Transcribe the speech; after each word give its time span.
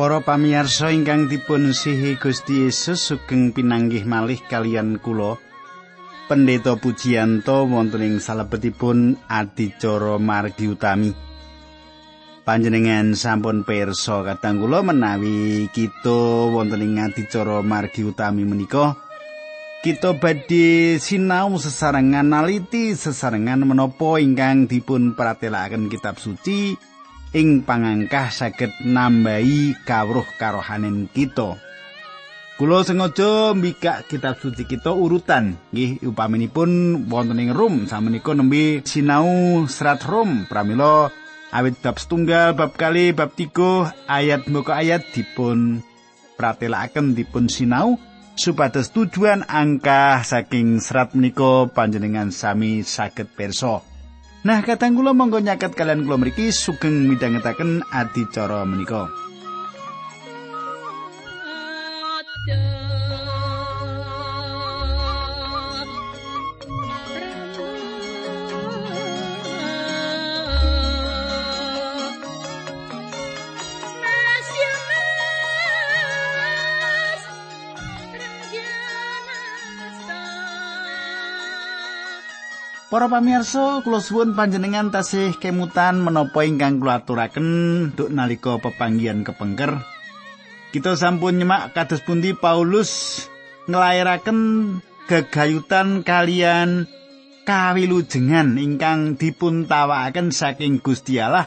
Para 0.00 0.24
pamirsa 0.24 0.96
ingkang 0.96 1.28
dipun 1.28 1.76
sihi 1.76 2.16
Gusti 2.16 2.64
Yesus 2.64 3.04
sugeng 3.04 3.52
pinanggih 3.52 4.08
malih 4.08 4.40
kalian 4.48 4.96
kula. 4.96 5.36
Pendeta 6.24 6.72
Pujiyanto 6.80 7.68
wonten 7.68 8.00
ing 8.00 8.16
salebetipun 8.16 9.20
adicara 9.28 10.16
margi 10.16 10.72
utami. 10.72 11.12
Panjenengan 12.48 13.12
sampun 13.12 13.60
pirsa 13.60 14.24
kadang 14.24 14.64
kula 14.64 14.80
menawi 14.80 15.68
kita 15.68 16.48
wonten 16.48 16.80
ing 16.80 16.96
adicara 16.96 17.60
margi 17.60 18.00
utami 18.00 18.48
menika 18.48 18.96
kita 19.84 20.16
badhe 20.16 20.96
sinau 20.96 21.60
sesarengan 21.60 22.24
naliti 22.24 22.96
sesarengan 22.96 23.68
menapa 23.68 24.16
ingkang 24.16 24.64
dipun 24.64 25.12
pratelakaken 25.12 25.92
kitab 25.92 26.16
suci 26.16 26.88
ing 27.30 27.62
pangangkah 27.62 28.34
saged 28.34 28.74
nambahi 28.82 29.78
kawruh 29.86 30.26
karohanen 30.34 31.06
kita. 31.10 31.54
Kulo 32.60 32.84
sengaja 32.84 33.56
mbikak 33.56 34.04
kitab 34.12 34.36
suci 34.36 34.68
kita 34.68 34.92
urutan 34.92 35.56
nggih 35.72 36.04
upaminipun 36.04 37.02
wonten 37.08 37.40
ing 37.40 37.56
Rom 37.56 37.88
samenika 37.88 38.36
nembe 38.36 38.84
sinau 38.84 39.64
serat 39.64 40.04
Rom 40.04 40.44
pramila 40.44 41.08
awit 41.56 41.80
bab 41.80 41.96
setunggal 41.96 42.52
bab 42.52 42.76
kali 42.76 43.16
bab 43.16 43.32
tiga 43.32 43.96
ayat 44.04 44.44
muka 44.52 44.76
ayat 44.76 45.08
dipun 45.16 45.80
pratelakaken 46.36 47.16
dipun 47.16 47.48
sinau 47.48 47.96
supados 48.36 48.92
tujuan 48.92 49.48
angka 49.48 50.20
saking 50.20 50.84
serat 50.84 51.16
menika 51.16 51.64
panjenengan 51.72 52.28
sami 52.28 52.84
saged 52.84 53.32
perso. 53.32 53.89
Nah, 54.40 54.64
katang 54.64 54.96
kula 54.96 55.12
monggo 55.12 55.36
nyaket 55.36 55.76
kalian 55.76 56.08
kula 56.08 56.16
mriki 56.16 56.48
sugeng 56.48 57.04
midhangetaken 57.12 57.84
adicara 57.92 58.64
menika. 58.64 59.12
Para 82.90 83.06
pamirsa, 83.06 83.86
kula 83.86 84.02
suwun 84.02 84.34
panjenengan 84.34 84.90
tasih 84.90 85.38
kemutan 85.38 86.02
menapa 86.02 86.42
ingkang 86.42 86.82
kula 86.82 86.98
aturaken 86.98 87.46
duk 87.94 88.10
nalika 88.10 88.58
pepanggihan 88.58 89.22
kepengker. 89.22 89.78
Kita 90.74 90.98
sampun 90.98 91.38
nyemak 91.38 91.70
kados 91.70 92.02
pundi 92.02 92.34
Paulus 92.34 93.22
nglairaken 93.70 94.38
gegayutan 95.06 96.02
kalian 96.02 96.90
kawilujengan 97.46 98.58
ingkang 98.58 99.14
dipun 99.14 99.70
tawakaken 99.70 100.34
saking 100.34 100.82
Gusti 100.82 101.22
Allah 101.22 101.46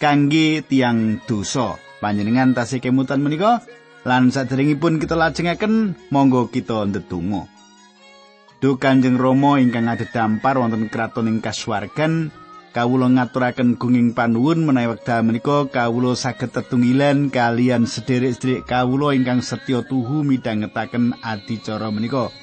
kangge 0.00 0.64
tiang 0.64 1.20
dosa. 1.28 1.76
Panjenengan 2.00 2.56
tasih 2.56 2.80
kemutan 2.80 3.20
menika 3.20 3.60
lan 4.08 4.32
saderengipun 4.32 5.04
kita 5.04 5.20
lajengaken 5.20 6.00
monggo 6.08 6.48
kita 6.48 6.88
ndedonga. 6.88 7.57
Duh 8.58 8.74
Kanjeng 8.74 9.14
Rama 9.14 9.62
ingkang 9.62 9.86
adhedhampar 9.86 10.58
wonten 10.58 10.90
kraton 10.90 11.30
ing 11.30 11.38
kasuwargan, 11.38 12.34
kawula 12.74 13.06
ngaturaken 13.06 13.78
gunging 13.78 14.18
panuwun 14.18 14.66
menawi 14.66 14.98
wekdal 14.98 15.22
menika 15.22 15.70
kawula 15.70 16.18
saged 16.18 16.50
tetunggilan 16.50 17.30
kalian 17.30 17.86
sederek-sederek 17.86 18.66
kawula 18.66 19.14
ingkang 19.14 19.46
setya 19.46 19.86
tuhu 19.86 20.26
midhangetaken 20.26 21.14
adicara 21.22 21.94
menika. 21.94 22.34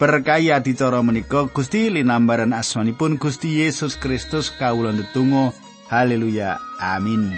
Berkahi 0.00 0.56
adicara 0.56 1.04
menika 1.04 1.44
Gusti 1.52 1.92
linambaran 1.92 2.56
asmanipun 2.56 3.20
Gusti 3.20 3.60
Yesus 3.60 4.00
Kristus 4.00 4.48
kawula 4.56 4.96
ndedonga. 4.96 5.52
Haleluya. 5.92 6.56
Amin. 6.80 7.36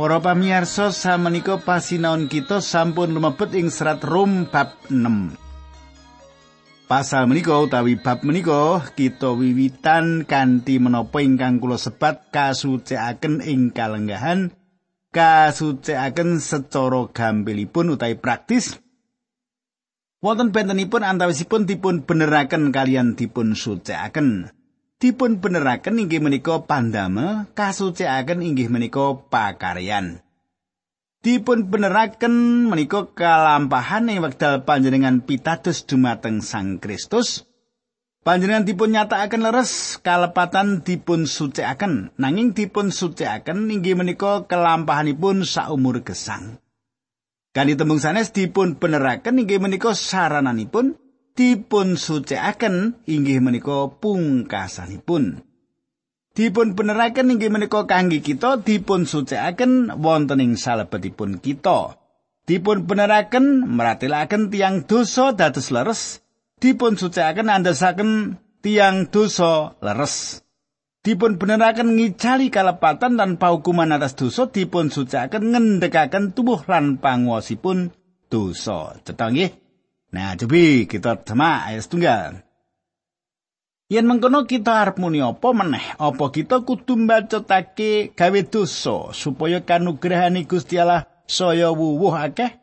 Para 0.00 0.16
pamirsa 0.16 0.96
samenika 0.96 1.60
pasinaon 1.60 2.24
kita 2.24 2.64
sampun 2.64 3.12
lumebet 3.12 3.52
ing 3.52 3.68
serat 3.68 4.00
Rom 4.00 4.48
bab 4.48 4.72
6. 4.88 5.36
Pasal 6.88 7.28
menika 7.28 7.60
utawi 7.60 8.00
bab 8.00 8.24
menika 8.24 8.80
kita 8.96 9.36
wiwitan 9.36 10.24
kanthi 10.24 10.80
menapa 10.80 11.20
ingkang 11.20 11.60
kula 11.60 11.76
sebat 11.76 12.32
kasucikaken 12.32 13.44
ing 13.44 13.76
kalenggahan 13.76 14.56
kasucikaken 15.12 16.40
secara 16.40 17.04
gampilipun 17.12 17.92
utawi 17.92 18.16
praktis 18.16 18.80
wonten 20.24 20.48
bentenipun 20.48 21.04
antawisipun 21.04 21.68
dipun 21.68 22.08
beneraken 22.08 22.72
kalian 22.72 23.20
dipun 23.20 23.52
sucikaken. 23.52 24.48
Dipun 25.00 25.40
beneraken 25.40 25.96
inggih 25.96 26.20
menika 26.20 26.60
pandame 26.68 27.48
kasucikaken 27.56 28.44
inggih 28.44 28.68
menika 28.68 29.16
pakaryan. 29.16 30.20
Dipun 31.24 31.68
beneraken 31.68 32.68
menika 32.68 33.08
kalampahan 33.12 34.12
ing 34.12 34.20
wekdal 34.20 34.64
panjenengan 34.68 35.24
pitados 35.24 35.88
dumateng 35.88 36.44
Sang 36.44 36.76
Kristus. 36.80 37.48
Panjenengan 38.20 38.68
dipun 38.68 38.92
nyatakaken 38.92 39.40
leres 39.40 39.96
kalepatan 40.04 40.84
dipun 40.84 41.24
sucikaken. 41.24 42.12
Nanging 42.20 42.52
dipun 42.52 42.92
sucikaken 42.92 43.72
inggih 43.72 43.96
menika 43.96 44.44
kelampahanipun 44.44 45.48
saumur 45.48 46.04
gesang. 46.04 46.60
Kanthi 47.56 47.74
tembung 47.74 48.00
sanes 48.00 48.36
dipun 48.36 48.76
beneraken 48.76 49.40
inggih 49.40 49.60
menika 49.60 49.96
sarananipun 49.96 50.99
dipun 51.34 51.94
sucikaken 51.94 53.04
inggih 53.06 53.40
menika 53.42 53.90
pungkasanipun. 54.00 55.42
Dipun 56.30 56.78
beneraken 56.78 57.34
inggih 57.34 57.50
menika 57.50 57.84
kangge 57.90 58.22
kita 58.22 58.62
dipun 58.62 59.04
sucikaken 59.04 59.98
wonten 59.98 60.38
ing 60.38 60.54
salebetipun 60.54 61.42
kita. 61.42 61.98
Dipun 62.46 62.86
beneraken 62.86 63.66
meratelaken 63.66 64.50
tiang 64.50 64.86
dosa 64.86 65.34
dados 65.34 65.70
leres. 65.74 66.22
Dipun 66.60 66.94
sucikaken 66.98 67.50
andasaken 67.50 68.40
tiang 68.62 69.10
dosa 69.10 69.74
leres. 69.82 70.44
Dipun 71.00 71.40
beneraken 71.40 71.96
ngicali 71.96 72.52
kalepatan 72.52 73.16
dan 73.16 73.40
paukuman 73.40 73.88
atas 73.88 74.12
dosa 74.12 74.52
dipun 74.52 74.92
sucikaken 74.92 75.56
ngendhekaken 75.56 76.36
tubuh 76.36 76.60
lan 76.68 77.00
panguwasipun 77.00 77.88
dosa. 78.28 79.00
Cetha 79.00 79.32
nggih? 79.32 79.69
Nah, 80.10 80.34
cobi 80.34 80.90
kita 80.90 81.22
semak 81.22 81.70
ayat 81.70 81.82
setunggal. 81.86 82.30
Yen 83.90 84.06
mengkono 84.06 84.46
kita 84.46 84.86
arep 84.86 85.02
muni 85.02 85.18
apa 85.18 85.50
meneh? 85.50 85.98
Apa 85.98 86.30
kita 86.30 86.62
kudu 86.62 86.94
mbacotake 86.94 88.14
gawe 88.14 88.40
dosa 88.46 89.10
supaya 89.10 89.62
kanugrahane 89.66 90.46
Gusti 90.46 90.78
Allah 90.78 91.10
saya 91.26 91.74
wuwuh 91.74 92.14
akeh? 92.14 92.58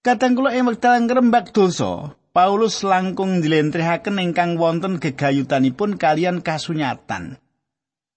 Kadang 0.00 0.32
kula 0.32 0.56
ing 0.56 0.64
wekdal 0.64 1.04
ngrembak 1.04 1.52
dosa, 1.52 2.16
Paulus 2.32 2.80
langkung 2.84 3.44
njlentrehaken 3.44 4.20
ingkang 4.20 4.56
wonten 4.56 4.96
gegayutanipun 4.96 6.00
kalian 6.00 6.40
kasunyatan. 6.40 7.36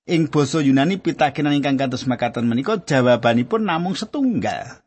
Ing 0.08 0.32
basa 0.32 0.64
Yunani 0.64 0.96
pitakenan 0.96 1.60
ingkang 1.60 1.76
kados 1.76 2.08
makaten 2.08 2.48
menika 2.48 2.80
jawabanipun 2.80 3.68
namung 3.68 4.00
setunggal. 4.00 4.80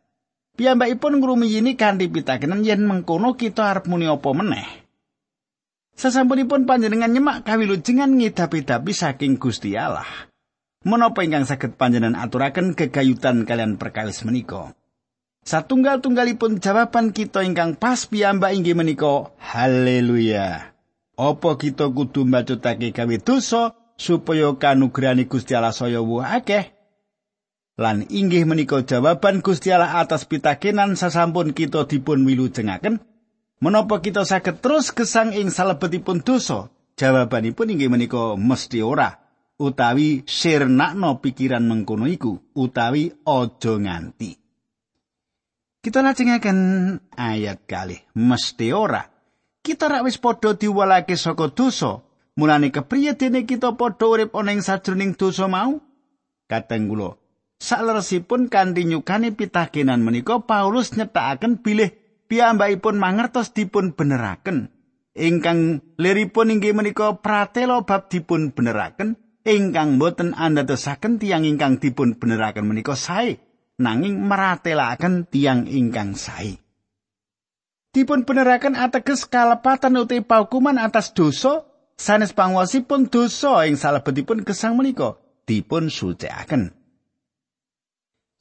Piyambakipun 0.55 1.19
ngrumiyini 1.19 1.75
kanthi 1.75 2.07
pitakenan 2.07 2.63
yen 2.63 2.87
mengkono 2.87 3.35
kita 3.35 3.75
arep 3.75 3.91
muni 3.91 4.07
apa 4.07 4.31
meneh. 4.31 4.67
Sasampunipun 5.95 6.67
panjenengan 6.67 7.11
nyemak 7.11 7.47
kawilujengan 7.47 8.11
ngidapi-dapi 8.15 8.93
saking 8.95 9.39
Gusti 9.39 9.75
Allah. 9.75 10.07
Menapa 10.87 11.27
ingkang 11.27 11.47
saged 11.47 11.75
panjenengan 11.75 12.19
aturaken 12.19 12.79
kegayutan 12.79 13.47
kalian 13.47 13.79
perkawis 13.79 14.23
menika? 14.27 14.75
Satunggal-tunggalipun 15.43 16.63
jawaban 16.63 17.11
kita 17.11 17.43
ingkang 17.43 17.75
pas 17.79 18.07
piyambak 18.07 18.55
inggih 18.55 18.79
menika 18.79 19.35
haleluya. 19.39 20.75
Apa 21.15 21.51
kita 21.59 21.91
kudu 21.95 22.27
mbacutake 22.27 22.91
gawe 22.91 23.17
dosa 23.23 23.75
supaya 23.95 24.51
kanugrahane 24.59 25.31
Gusti 25.31 25.55
Allah 25.55 25.71
saya 25.71 26.03
akeh? 26.03 26.74
Lan 27.75 28.07
inggih 28.07 28.47
menika 28.47 28.87
jawaban 28.87 29.43
Gusti 29.43 29.75
Allah 29.75 29.99
atas 29.99 30.31
pitakenan 30.31 30.95
sasampun 30.95 31.51
kita 31.51 31.91
dipun 31.91 32.23
wilujengaken 32.23 33.03
menapa 33.59 33.99
kita 33.99 34.23
saged 34.23 34.63
terus 34.63 34.95
gesang 34.95 35.35
ing 35.35 35.51
salebetipun 35.51 36.23
dosa 36.23 36.71
Jawabanipun 36.95 37.75
inggih 37.75 37.91
menika 37.91 38.39
mesti 38.39 38.79
ora 38.79 39.11
utawi 39.59 40.23
sirnakno 40.23 41.19
pikiran 41.19 41.67
mengkono 41.67 42.07
iku 42.07 42.39
utawi 42.55 43.11
aja 43.27 43.75
nganti. 43.75 44.31
Kita 45.83 46.01
lajengaken 46.01 46.59
ayat 47.19 47.67
kali 47.67 47.99
mesti 48.15 48.71
ora. 48.71 49.03
Kita 49.65 49.91
rak 49.91 50.07
wis 50.07 50.23
padha 50.23 50.55
diwalake 50.55 51.19
saka 51.19 51.51
dosa. 51.51 52.07
Mulane 52.39 52.71
kepriye 52.71 53.19
dene 53.19 53.43
kita 53.43 53.75
padha 53.75 54.07
urip 54.07 54.31
ana 54.39 54.55
ing 54.55 54.63
sajroning 54.63 55.19
dosa 55.19 55.51
mau? 55.51 55.83
Kateng 56.47 56.87
kula. 56.87 57.19
Sakleresipun 57.65 58.53
kanthi 58.53 58.85
nyukani 58.85 59.33
pitakenan 59.33 60.05
menika 60.05 60.45
Paulus 60.45 60.93
nyetakaken 60.93 61.65
bilih 61.65 61.97
piyambakipun 62.29 63.01
mangertos 63.01 63.57
dipun 63.57 63.97
beneraken. 63.97 64.69
Ingkang 65.17 65.81
liripun 65.97 66.53
inggih 66.53 66.77
menika 66.77 67.25
pratela 67.25 67.81
bab 67.89 68.13
dipun 68.13 68.53
beneraken 68.53 69.17
ingkang 69.49 69.97
boten 69.97 70.37
andadosaken 70.37 71.17
tiang 71.17 71.49
ingkang 71.49 71.81
dipun 71.81 72.21
beneraken 72.21 72.69
menika 72.69 72.93
sae 72.93 73.41
nanging 73.81 74.21
meratelaken 74.21 75.25
tiang 75.33 75.65
ingkang 75.65 76.21
sae. 76.21 76.61
Dipun 77.97 78.29
beneraken 78.29 78.77
ateges 78.77 79.25
kalepatan 79.25 79.97
uti 79.97 80.21
paukuman 80.21 80.77
atas 80.77 81.17
dosa 81.17 81.65
sanes 81.97 82.37
pangwasipun 82.37 83.09
dosa 83.09 83.65
ing 83.65 83.81
salebetipun 83.81 84.45
gesang 84.45 84.77
menika 84.77 85.17
dipun 85.49 85.89
sucikaken 85.89 86.84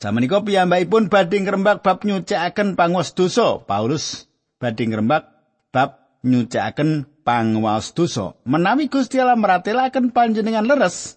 Samenika 0.04 0.44
piyambakipun 0.44 1.08
badhe 1.08 1.40
ngrembak 1.40 1.80
bab 1.80 2.04
nyucikaken 2.04 2.76
pangwas 2.76 3.16
dosa 3.16 3.64
Paulus. 3.64 4.28
Badhe 4.60 4.84
ngrembak 4.92 5.32
bab 5.72 6.20
nyucakaken 6.28 7.08
pangwaos 7.24 7.96
dosa. 7.96 8.36
Menawi 8.44 8.92
Gusti 8.92 9.24
Allah 9.24 9.40
meratelaken 9.40 10.12
panjenengan 10.12 10.68
leres 10.68 11.16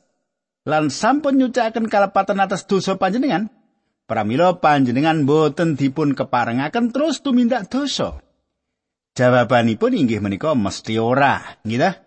lan 0.62 0.94
sampun 0.94 1.34
nyucakaken 1.34 1.90
kalepatan 1.90 2.38
atas 2.38 2.70
dosa 2.70 2.94
panjenengan 2.94 3.50
pramila 4.06 4.54
panjenengan 4.62 5.26
boten 5.26 5.74
dipun 5.74 6.14
keparengaken 6.14 6.94
terus 6.94 7.26
tumindak 7.26 7.66
dosa. 7.66 8.22
Jawabanipun 9.18 9.98
inggih 9.98 10.22
menika 10.22 10.54
mesti 10.54 10.94
ora 11.02 11.58
nggih 11.66 12.06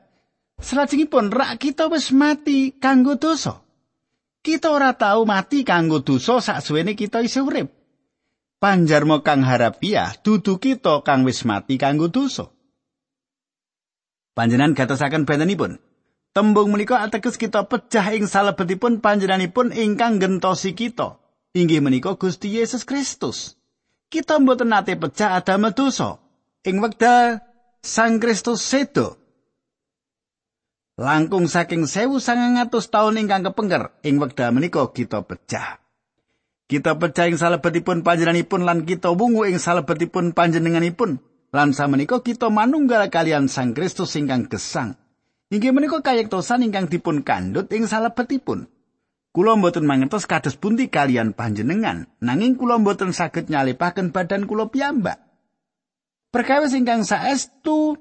Selajengipun 0.63 1.27
rak 1.27 1.59
kita 1.59 1.91
wis 1.91 2.15
mati 2.15 2.71
kanggo 2.71 3.19
dosa. 3.19 3.67
Kita 4.49 4.73
ora 4.73 4.97
tahu 4.97 5.29
mati 5.29 5.61
kanggo 5.61 6.01
dosa 6.01 6.41
saksuwene 6.41 6.97
kita 6.97 7.21
isih 7.21 7.45
urip. 7.45 7.69
Panjarma 8.57 9.21
kang 9.21 9.45
harapiah 9.45 10.17
dudu 10.25 10.57
kita 10.57 11.05
kang 11.05 11.21
wis 11.21 11.45
mati 11.45 11.77
kanggo 11.77 12.09
dosa. 12.09 12.49
Panjenan 14.33 14.73
gatosaken 14.73 15.29
bentenipun. 15.29 15.77
Tembung 16.33 16.73
menika 16.73 16.97
ateges 17.05 17.37
kita 17.37 17.69
pecah 17.69 18.09
ing 18.09 18.25
salebetipun 18.25 19.05
panjenenganipun 19.05 19.69
ingkang 19.69 20.17
gentosi 20.17 20.73
kita. 20.73 21.21
Inggih 21.53 21.85
menika 21.85 22.17
Gusti 22.17 22.57
Yesus 22.57 22.89
Kristus. 22.89 23.53
Kita 24.09 24.41
mboten 24.41 24.73
nate 24.73 24.97
pecah 24.97 25.37
adamel 25.37 25.77
dosa. 25.77 26.17
Ing 26.65 26.81
wekdal 26.81 27.37
Sang 27.85 28.17
Kristus 28.17 28.65
sedo. 28.65 29.18
Langkung 30.99 31.47
saking 31.47 31.87
sewu 31.87 32.19
sangang 32.19 32.59
atus 32.59 32.91
tahun 32.91 33.23
ingkang 33.23 33.47
kepengker, 33.47 33.95
ing 34.03 34.19
wekdal 34.19 34.51
menika 34.51 34.83
kita 34.91 35.23
pecah. 35.23 35.79
Kita 36.67 36.99
pecah 36.99 37.31
ing 37.31 37.39
salebetipun 37.39 38.03
panjenenganipun 38.03 38.67
lan 38.67 38.83
kita 38.83 39.15
wungu 39.15 39.47
ing 39.47 39.63
salebetipun 39.63 40.35
panjenenganipun. 40.35 41.23
lan 41.49 41.73
samenika 41.73 42.21
kita 42.21 42.53
manunggal 42.53 43.09
kalian 43.09 43.49
Sang 43.49 43.73
Kristus 43.73 44.13
ingkang 44.17 44.45
gesang. 44.49 44.97
Inggih 45.49 45.73
menika 45.73 46.05
kayektosan 46.05 46.61
ingkang 46.61 46.85
dipun 46.85 47.25
kandhut 47.25 47.65
ing 47.73 47.89
salebetipun. 47.89 48.69
Kula 49.33 49.57
mboten 49.57 49.85
mangertos 49.85 50.25
kados 50.25 50.57
pundi 50.57 50.89
kalian 50.89 51.33
panjenengan, 51.37 52.09
nanging 52.21 52.57
kula 52.57 52.81
mboten 52.81 53.13
saged 53.13 53.49
nyalipaken 53.49 54.09
badan 54.13 54.45
kula 54.45 54.69
piyambak. 54.69 55.21
Perkawis 56.29 56.77
ingkang 56.77 57.01
saestu 57.01 57.97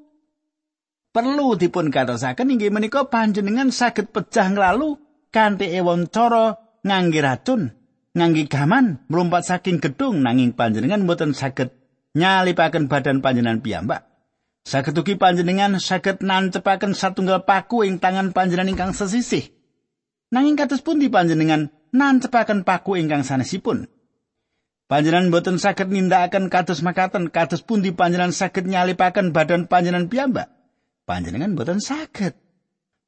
perlu 1.13 1.57
dipun 1.57 1.89
katosaken 1.89 2.55
inggih 2.55 2.73
menika 2.73 3.09
panjenengan 3.09 3.73
saged 3.73 4.13
pecah 4.13 4.53
nglalu 4.53 5.01
kanthi 5.33 5.73
ewon 5.77 6.09
cara 6.09 6.57
ngangge 6.85 7.21
racun, 7.21 7.63
ngangge 8.15 8.49
gaman, 8.49 9.03
mlumpat 9.11 9.45
saking 9.45 9.83
gedung 9.83 10.25
nanging 10.25 10.55
panjenengan 10.55 11.05
mboten 11.05 11.37
saged 11.37 11.75
nyalipaken 12.17 12.89
badan 12.89 13.21
panjenengan 13.21 13.61
piyambak. 13.61 14.09
Saged 14.69 14.97
ugi 15.01 15.17
panjenengan 15.17 15.81
saged 15.81 16.21
nancepaken 16.21 16.93
satunggal 16.93 17.49
paku 17.49 17.89
ing 17.89 17.97
tangan 18.01 18.37
panjenengan 18.37 18.73
ingkang 18.73 18.93
sesisih. 18.93 19.49
Nanging 20.29 20.61
kados 20.61 20.85
pundi 20.85 21.09
panjenengan 21.09 21.73
nancepaken 21.89 22.69
paku 22.69 23.01
ingkang 23.01 23.25
sanesipun? 23.25 23.89
Panjenengan 24.89 25.33
boten 25.33 25.57
saged 25.57 25.89
nindakaken 25.89 26.53
kados 26.53 26.85
makaten 26.85 27.33
kados 27.33 27.65
pundi 27.65 27.97
panjenengan 27.97 28.33
saged 28.37 28.69
nyalipaken 28.69 29.33
badan 29.33 29.69
panjenengan 29.69 30.13
piyambak? 30.13 30.58
Panjenengan 31.09 31.57
boten 31.57 31.81
saged. 31.81 32.37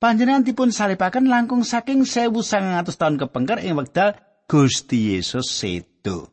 Panjenengan 0.01 0.41
dipun 0.41 0.73
salipaken 0.73 1.29
langkung 1.29 1.61
saking 1.61 2.09
1900 2.09 2.89
tahun 2.97 3.21
kepengker 3.21 3.61
ing 3.61 3.77
wekdal 3.77 4.17
Gusti 4.49 5.13
Yesus 5.13 5.53
sedo. 5.53 6.33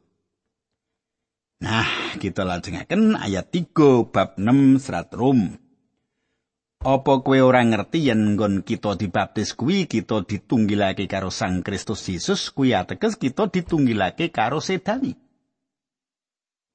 Nah, 1.59 2.15
kita 2.15 2.47
lajengaken 2.47 3.19
ayat 3.19 3.51
3 3.51 4.07
bab 4.07 4.39
6 4.39 4.79
serat 4.79 5.11
Rom. 5.11 5.59
Apa 6.87 7.19
kowe 7.19 7.39
ora 7.43 7.59
ngerti 7.67 8.07
yen 8.07 8.39
nggon 8.39 8.63
kita 8.63 8.95
dibaptis 8.95 9.51
kuwi 9.51 9.91
kita 9.91 10.23
ditunggilake 10.23 11.03
karo 11.11 11.27
Sang 11.27 11.67
Kristus 11.67 12.07
Yesus 12.07 12.47
kuwi 12.55 12.71
ateges 12.71 13.19
kita 13.19 13.51
ditunggilake 13.51 14.31
karo 14.31 14.63
sedani. 14.63 15.26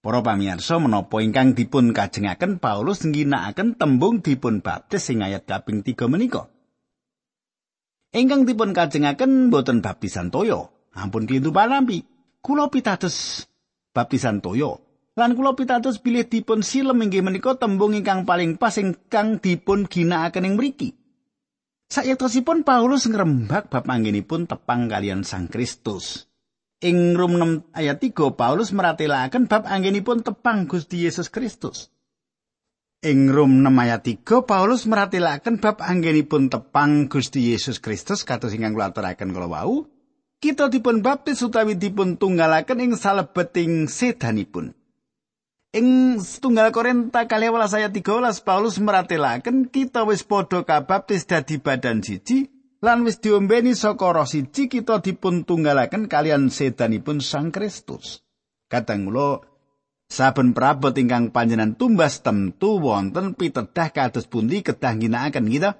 Para 0.02 0.18
pamirsa 0.18 0.82
menapa 0.82 1.22
ingkang 1.22 1.54
dipun 1.54 1.94
kajengaken 1.94 2.58
Paulus 2.58 3.06
ngginakaken 3.06 3.78
tembung 3.78 4.18
dipun 4.18 4.58
baptis 4.58 5.06
sing 5.06 5.22
ayat 5.22 5.46
kaping 5.46 5.86
3 5.86 6.10
menika. 6.10 6.50
Ingkang 8.10 8.42
dipun 8.42 8.74
kajengaken 8.74 9.54
boten 9.54 9.78
baptisan 9.78 10.34
toyo, 10.34 10.90
ampun 10.90 11.30
kintu 11.30 11.54
panampi. 11.54 12.02
Kula 12.42 12.66
pitados 12.66 13.46
baptisan 13.94 14.42
toyo. 14.42 14.82
Lan 15.14 15.38
kula 15.38 15.54
pitados 15.54 16.02
bilih 16.02 16.26
dipun 16.26 16.66
silem 16.66 16.98
inggih 17.06 17.22
menika 17.22 17.54
tembung 17.54 17.94
ingkang 17.94 18.26
paling 18.26 18.58
pas 18.58 18.74
ingkang 18.82 19.38
dipun 19.38 19.86
ginakaken 19.86 20.50
ing 20.50 20.54
mriki. 20.58 20.98
Sayektosipun 21.94 22.66
Paulus 22.66 23.06
ngrembak 23.06 23.70
bab 23.70 23.86
anggenipun 23.86 24.50
tepang 24.50 24.90
kalian 24.90 25.22
Sang 25.22 25.46
Kristus. 25.46 26.31
Ing 26.82 27.14
Rum 27.14 27.62
6 27.70 27.78
ayat 27.78 28.02
3 28.02 28.34
Paulus 28.34 28.74
meratelaken 28.74 29.46
bab 29.46 29.70
anggenipun 29.70 30.26
tepang 30.26 30.66
Gusti 30.66 31.06
Yesus 31.06 31.30
Kristus. 31.30 31.94
Ing 33.06 33.30
Rum 33.30 33.62
6 33.62 33.70
ayat 33.70 34.02
3 34.02 34.42
Paulus 34.42 34.90
meratelaken 34.90 35.62
bab 35.62 35.78
anggenipun 35.78 36.50
tepang 36.50 37.06
Gusti 37.06 37.54
Yesus 37.54 37.78
Kristus 37.78 38.26
kados 38.26 38.50
ingkang 38.50 38.74
kula 38.74 38.90
aturaken 38.90 39.30
kala 39.30 39.46
wau. 39.46 39.86
kita 40.42 40.66
dipun 40.66 41.06
baptis 41.06 41.38
utawi 41.38 41.78
dipun 41.78 42.18
tunggalaken 42.18 42.82
ing 42.82 42.92
salebeting 42.98 43.86
sedanipun. 43.86 44.74
Ing 45.72 46.18
setunggal 46.20 46.68
Korinta 46.74 47.24
kali 47.24 47.48
ayat 47.48 47.94
13 47.94 48.42
Paulus 48.44 48.76
meratelaken 48.76 49.70
kita 49.72 50.04
wis 50.04 50.26
padha 50.26 50.66
kabaptis 50.66 51.24
dadi 51.24 51.56
badan 51.62 52.04
siji 52.04 52.51
lan 52.82 53.06
wis 53.06 53.22
diombeni 53.22 53.78
saka 53.78 54.10
roh 54.10 54.26
siji 54.26 54.66
kita 54.66 54.98
dipun 54.98 55.46
tunggalaken 55.46 56.10
kalian 56.10 56.50
sedanipun 56.50 57.22
Sang 57.22 57.54
Kristus. 57.54 58.26
Kadang 58.66 59.06
kula 59.06 59.38
saben 60.10 60.50
prabot 60.52 60.92
ingkang 60.98 61.30
panjenengan 61.30 61.78
tumbas 61.78 62.20
temtu 62.20 62.82
wonten 62.82 63.38
pitedah 63.38 63.94
kados 63.94 64.26
pundi 64.26 64.66
kedah 64.66 64.98
ginakaken 64.98 65.46
gitu. 65.46 65.70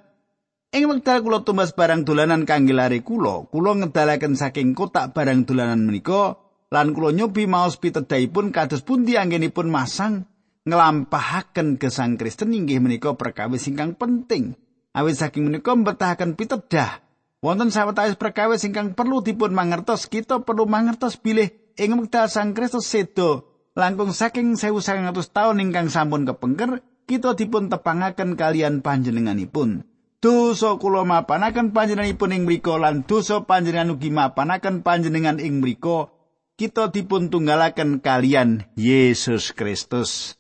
Ing 0.73 0.88
wekdal 0.88 1.21
kula 1.21 1.44
tumbas 1.44 1.75
barang 1.76 2.06
dolanan 2.06 2.49
kangge 2.49 2.73
lare 2.73 3.04
kula, 3.04 3.50
kula 3.50 3.82
ngedalaken 3.82 4.38
saking 4.38 4.73
kotak 4.73 5.12
barang 5.12 5.44
dolanan 5.44 5.85
menika 5.85 6.38
lan 6.73 6.97
kula 6.97 7.12
nyobi 7.12 7.44
maos 7.44 7.76
pitedhaipun 7.76 8.54
kados 8.54 8.80
pundi 8.87 9.18
anggenipun 9.18 9.68
masang 9.68 10.25
nglampahaken 10.64 11.76
gesang 11.76 12.14
Kristen 12.14 12.54
inggih 12.54 12.78
menika 12.78 13.18
perkawis 13.18 13.66
ingkang 13.68 13.99
penting. 13.99 14.54
Awit 14.92 15.16
saking 15.16 15.49
menika 15.49 15.72
mbetahaken 15.72 16.37
pitedah 16.37 17.00
wonten 17.40 17.72
sawetawis 17.72 18.20
perkawis 18.20 18.62
ingkang 18.68 18.92
perlu 18.92 19.25
dipun 19.25 19.56
mangertos 19.56 20.04
kita 20.04 20.44
perlu 20.44 20.68
mangertos 20.68 21.16
bilih 21.16 21.49
ing 21.80 21.96
wekdal 21.96 22.28
Sang 22.28 22.52
Kristus 22.52 22.87
sedo 22.87 23.49
langkung 23.72 24.12
saking 24.12 24.61
1900 24.61 25.16
taun 25.32 25.64
ingkang 25.64 25.88
sampun 25.88 26.28
kepengker 26.28 26.84
kita 27.08 27.32
dipun 27.32 27.72
tepangaken 27.72 28.37
kalian 28.37 28.84
panjenenganipun. 28.84 29.88
dosa 30.22 30.78
kula 30.78 31.02
mapanaken 31.02 31.75
panjenenganipun 31.75 32.30
ing 32.30 32.42
mriku 32.46 32.78
lan 32.78 33.02
dosa 33.02 33.42
panjenengan 33.42 33.99
ugi 33.99 34.14
mapanaken 34.14 34.87
panjenengan 34.87 35.42
ing 35.42 35.58
mriku 35.58 36.14
kita 36.54 36.94
dipun 36.94 37.26
tunggalaken 37.26 37.99
kalian 37.99 38.70
Yesus 38.78 39.50
Kristus. 39.50 40.38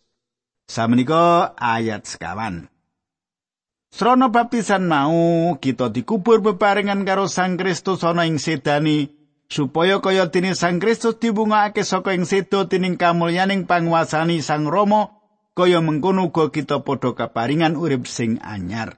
Samenika 0.70 1.50
ayat 1.58 2.06
sekawan. 2.06 2.71
Srana 3.92 4.32
baptisan 4.32 4.88
mau 4.88 5.52
kita 5.60 5.92
dikubur 5.92 6.40
bebarengan 6.40 7.04
karo 7.04 7.28
Sang 7.28 7.60
Kristus 7.60 8.00
ana 8.00 8.24
ing 8.24 8.40
sedani 8.40 9.12
supaya 9.52 10.00
kaya 10.00 10.32
dene 10.32 10.56
Sang 10.56 10.80
Kristus 10.80 11.20
dibungakake 11.20 11.84
saka 11.84 12.16
ing 12.16 12.24
sedo 12.24 12.64
dening 12.64 12.96
kamulyaning 12.96 13.68
panguasani 13.68 14.40
Sang 14.40 14.64
Rama 14.64 15.12
kaya 15.52 15.84
mengkono 15.84 16.32
uga 16.32 16.48
kita 16.48 16.80
padha 16.80 17.12
kaparingan 17.12 17.76
urip 17.76 18.08
sing 18.08 18.40
anyar. 18.40 18.96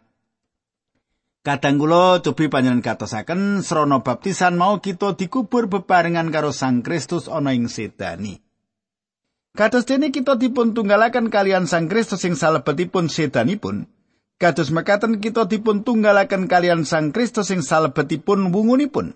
Kadang 1.42 1.82
kula 1.82 2.22
cobi 2.22 2.46
panjenengan 2.46 2.94
katosaken 2.94 3.66
srana 3.66 3.98
baptisan 3.98 4.54
mau 4.54 4.78
kita 4.78 5.18
dikubur 5.18 5.66
bebarengan 5.66 6.30
karo 6.30 6.54
Sang 6.54 6.86
Kristus 6.86 7.26
ana 7.26 7.50
ing 7.50 7.66
sedani. 7.66 8.38
Kados 9.58 9.90
dene 9.90 10.14
kita 10.14 10.38
dipun 10.38 10.70
tunggalaken 10.70 11.34
kalian 11.34 11.66
Sang 11.66 11.90
Kristus 11.90 12.22
sing 12.22 12.38
salebetipun 12.38 13.10
sedanipun, 13.10 13.90
Kados 14.34 14.74
mekaten 14.74 15.22
kita 15.22 15.46
dipun 15.46 15.86
tunggalaken 15.86 16.50
kalian 16.50 16.82
Sang 16.82 17.14
Kristus 17.14 17.54
sing 17.54 17.62
salebetipun 17.62 18.50
wungunipun. 18.50 19.14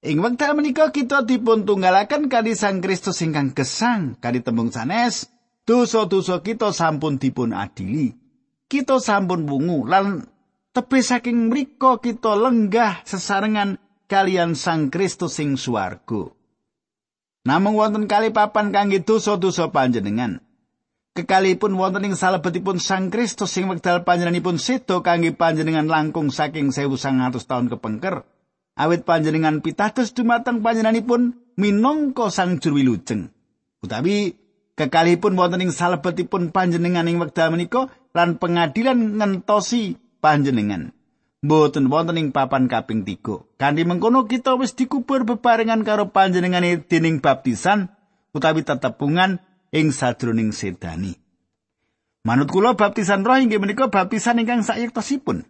Ing 0.00 0.18
wekdal 0.24 0.56
menika 0.56 0.88
kita 0.88 1.28
dipun 1.28 1.68
tunggalaken 1.68 2.32
kali 2.32 2.56
Sang 2.56 2.80
Kristus 2.80 3.20
ingkang 3.20 3.52
gesang 3.52 4.16
kali 4.16 4.40
tembung 4.40 4.72
sanes 4.72 5.28
dosa-dosa 5.68 6.40
kita 6.40 6.72
sampun 6.72 7.20
dipun 7.20 7.52
adili. 7.52 8.16
Kita 8.64 8.96
sampun 8.96 9.44
wungu 9.44 9.84
lan 9.84 10.24
tepe 10.72 11.04
saking 11.04 11.52
mriku 11.52 12.00
kita 12.00 12.32
lenggah 12.32 13.04
sesarengan 13.04 13.76
kalian 14.08 14.56
Sang 14.56 14.88
Kristus 14.88 15.36
sing 15.36 15.60
swarga. 15.60 16.32
Namung 17.44 17.76
wonten 17.76 18.08
kali 18.08 18.32
papan 18.32 18.72
kangge 18.72 19.04
dosa-dosa 19.04 19.68
panjenengan. 19.68 20.47
Kekalipun 21.18 21.74
wonten 21.74 22.06
ing 22.06 22.14
salebetipun 22.14 22.78
Sang 22.78 23.10
Kristus 23.10 23.50
sing 23.50 23.66
wekdal 23.66 24.06
panjenenganipun 24.06 24.62
sedo 24.62 25.02
kangge 25.02 25.34
panjenengan 25.34 25.90
langkung 25.90 26.30
saking 26.30 26.70
1900 26.70 27.34
taun 27.42 27.66
kepengker. 27.66 28.22
Awit 28.78 29.02
panjenengan 29.02 29.58
pitados 29.58 30.14
dumateng 30.14 30.62
panjenenganipun 30.62 31.34
minangka 31.58 32.30
Sang 32.30 32.62
Juru 32.62 32.78
Wilujeng 32.78 33.34
utawi 33.82 34.38
kekalipun 34.78 35.34
wonten 35.34 35.66
ing 35.66 35.74
salebetipun 35.74 36.54
panjenengan 36.54 37.10
ing 37.10 37.18
wekdal 37.18 37.50
menika 37.50 37.90
lan 38.14 38.38
pengadilan 38.38 39.18
ngentosi 39.18 39.98
panjenengan. 40.22 40.94
Mboten 41.38 41.86
wonten 41.86 42.18
ing 42.18 42.34
papan 42.34 42.66
kaping 42.66 43.06
tiga. 43.06 43.46
Kanthi 43.58 43.86
mengkono 43.86 44.26
kita 44.26 44.58
wis 44.58 44.74
dikubur 44.74 45.22
bebarengan 45.22 45.86
karo 45.86 46.10
panjenengane 46.10 46.82
dening 46.82 47.22
baptisan 47.22 47.90
utawi 48.34 48.66
tetepungan 48.66 49.38
ing 49.74 49.92
sadroning 49.92 50.52
sedani. 50.52 51.16
Manut 52.24 52.50
kula 52.52 52.76
baptisan 52.76 53.24
roh 53.24 53.40
inggih 53.40 53.62
menika 53.62 53.88
baptisan 53.88 54.42
ingkang 54.42 54.60
sayektosipun. 54.60 55.48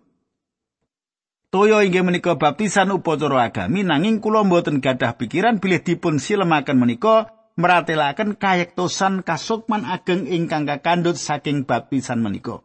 Toyo 1.48 1.80
inggih 1.80 2.04
menika 2.04 2.36
baptisan 2.36 2.92
upacara 2.92 3.48
agami 3.48 3.82
nanging 3.82 4.20
kula 4.20 4.44
mboten 4.44 4.84
gadah 4.84 5.16
pikiran 5.16 5.58
bilih 5.58 5.80
dipun 5.80 6.20
silemaken 6.20 6.76
menika 6.76 7.32
meratelaken 7.58 8.38
kayektosan 8.38 9.26
kasukman 9.26 9.82
ageng 9.82 10.28
ingkang 10.30 10.68
kakandhut 10.68 11.18
saking 11.18 11.66
baptisan 11.66 12.22
menika. 12.22 12.62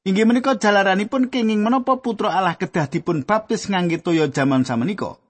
Inggih 0.00 0.24
menika 0.24 0.56
jalaranipun 0.56 1.28
kenging 1.28 1.60
menapa 1.60 2.00
putra 2.00 2.32
Allah 2.32 2.56
kedah 2.56 2.88
dipun 2.88 3.22
baptis 3.22 3.68
ngangge 3.68 4.00
toya 4.00 4.32
jaman 4.32 4.64
samenika. 4.64 5.20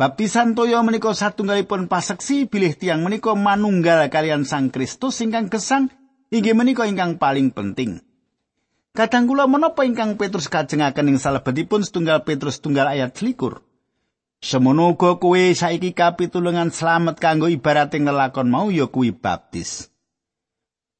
Baptisan 0.00 0.56
toya 0.56 0.80
menika 0.80 1.12
satunggalipun 1.12 1.84
paseksi 1.84 2.48
bilih 2.48 2.72
tiang 2.72 3.04
menika 3.04 3.36
manunggal 3.36 4.08
kalian 4.08 4.48
Sang 4.48 4.72
Kristus 4.72 5.20
ingkang 5.20 5.52
gesang 5.52 5.92
inggih 6.32 6.56
menika 6.56 6.88
ingkang 6.88 7.20
paling 7.20 7.52
penting. 7.52 8.00
Kadang 8.96 9.28
kula 9.28 9.44
menapa 9.44 9.84
ingkang 9.84 10.16
Petrus 10.16 10.48
kajengaken 10.48 11.12
ing 11.12 11.18
salebetipun 11.20 11.84
setunggal 11.84 12.24
Petrus 12.24 12.64
tunggal 12.64 12.88
ayat 12.88 13.12
selikur. 13.12 13.60
Semono 14.40 14.96
uga 14.96 15.20
kowe 15.20 15.36
saiki 15.52 15.92
kapitulungan 15.92 16.72
slamet 16.72 17.20
kanggo 17.20 17.52
ibarat 17.52 17.92
ing 17.92 18.08
lelakon 18.08 18.48
mau 18.48 18.72
ya 18.72 18.88
kuwi 18.88 19.12
baptis. 19.12 19.92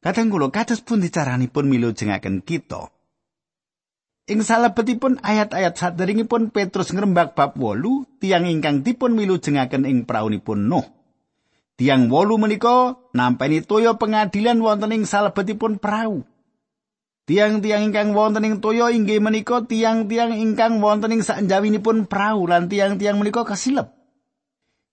Kadang 0.04 0.28
kula 0.28 0.52
kados 0.52 0.84
pun 0.84 1.00
dicaranipun 1.00 1.72
milu 1.72 1.96
jengaken 1.96 2.44
kita. 2.44 2.92
Ing 4.30 4.46
salebetipun 4.46 5.18
ayat-ayat 5.26 5.74
saderengipun 5.74 6.54
Petrus 6.54 6.94
ngrembak 6.94 7.34
bab 7.34 7.58
8 7.58 8.22
tiang 8.22 8.46
ingkang 8.46 8.86
dipun 8.86 9.18
milujengaken 9.18 9.82
ing 9.82 10.06
praunipun 10.06 10.70
Nuh. 10.70 10.86
Tiang 11.74 12.06
wolu 12.06 12.38
menika 12.38 12.94
nampeni 13.10 13.58
toya 13.58 13.98
pengadilan 13.98 14.62
wonten 14.62 14.94
ing 14.94 15.02
salebetipun 15.02 15.82
prau. 15.82 16.22
Tiang-tiang 17.26 17.90
ingkang 17.90 18.14
wonten 18.14 18.46
ing 18.46 18.62
toya 18.62 18.94
inggih 18.94 19.18
menika 19.18 19.66
tiang-tiang 19.66 20.30
ingkang 20.30 20.78
wonten 20.78 21.10
ing 21.10 21.26
sanjawinipun 21.26 22.06
prau 22.06 22.46
lan 22.46 22.70
tiang-tiang 22.70 23.18
menika 23.18 23.42
kasilep. 23.42 23.90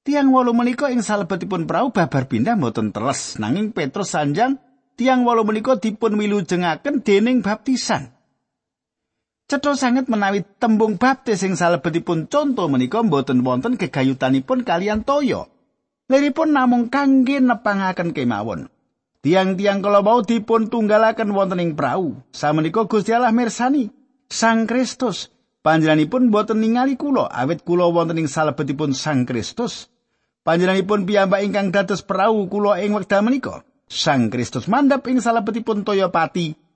Tiang 0.01 0.34
wolu 0.34 0.58
menika 0.58 0.89
ing 0.89 1.06
salebetipun 1.06 1.70
prau 1.70 1.94
babar 1.94 2.25
pindah 2.25 2.58
mboten 2.58 2.89
teles 2.89 3.38
nanging 3.38 3.70
Petrus 3.70 4.17
sanjang 4.17 4.58
tiang 4.98 5.22
wolu 5.22 5.46
menika 5.46 5.77
dipun 5.77 6.17
milujengaken 6.17 7.06
dening 7.06 7.46
baptisan. 7.46 8.17
Cetha 9.48 9.80
sanget 9.80 10.12
menawi 10.12 10.44
tembung 10.60 11.00
baptis 11.00 11.39
sing 11.39 11.56
salebetipun 11.56 12.27
conto 12.27 12.68
menika 12.68 13.00
boten 13.00 13.48
wonten 13.48 13.80
gegayutanipun 13.80 14.68
kalian 14.68 15.08
toyo. 15.08 15.48
Liripun 16.12 16.51
namung 16.51 16.92
kangge 16.92 17.39
nepangaken 17.39 18.12
kemawon. 18.12 18.68
Tiang-tiang 19.24 19.80
kala 19.80 20.04
mau 20.04 20.20
dipun 20.20 20.68
tunggalaken 20.68 21.32
wonten 21.32 21.63
ing 21.63 21.80
prau. 21.80 22.20
Samenika 22.36 22.84
Gusti 22.92 23.16
Allah 23.16 23.32
mirsani 23.32 23.88
Sang 24.27 24.68
Kristus. 24.68 25.32
Panjenenganipun 25.63 26.27
boten 26.27 26.60
ningali 26.60 27.00
kula 27.00 27.32
awit 27.32 27.63
kula 27.63 27.88
wonten 27.88 28.20
ing 28.20 28.27
salebetipun 28.27 28.92
Sang 28.92 29.24
Kristus. 29.24 29.88
Panjenenganipun 30.44 31.08
piyambak 31.08 31.48
ingkang 31.48 31.72
dados 31.72 32.04
prau 32.04 32.51
kula 32.51 32.84
ing 32.84 32.92
wekdal 32.92 33.24
menika. 33.24 33.63
Sang 33.88 34.27
Kristus 34.27 34.68
mandhap 34.68 35.08
ing 35.08 35.24
salebetipun 35.24 35.88
toya 35.88 36.12
pati 36.12 36.67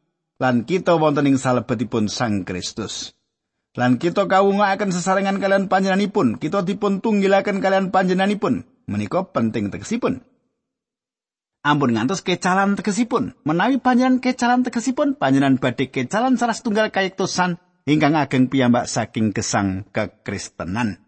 lan 0.42 0.66
kita 0.66 0.98
wonten 0.98 1.30
ing 1.30 1.38
salebetipun 1.38 2.10
Sang 2.10 2.42
Kristus. 2.42 3.14
Lan 3.78 4.02
kita 4.02 4.26
kawungakaken 4.26 4.90
sesarengan 4.90 5.38
kalian 5.38 5.70
panjenenganipun, 5.70 6.42
kita 6.42 6.66
dipun 6.66 7.00
tunggilaken 7.00 7.62
kalian 7.62 7.94
panjenenganipun. 7.94 8.66
Menika 8.90 9.30
penting 9.30 9.70
tegesipun. 9.70 10.26
Ampun 11.62 11.94
ngantos 11.94 12.26
kecalan 12.26 12.74
tegesipun. 12.74 13.38
Menawi 13.46 13.78
panjenengan 13.78 14.18
kecalan 14.18 14.66
tegesipun, 14.66 15.14
panjenengan 15.16 15.62
badhe 15.62 15.94
kecalan 15.94 16.36
salah 16.36 16.58
setunggal 16.58 16.90
kayektosan 16.90 17.62
ingkang 17.86 18.18
ageng 18.18 18.50
piyambak 18.50 18.90
saking 18.90 19.32
gesang 19.32 19.86
kekristenan. 19.94 21.00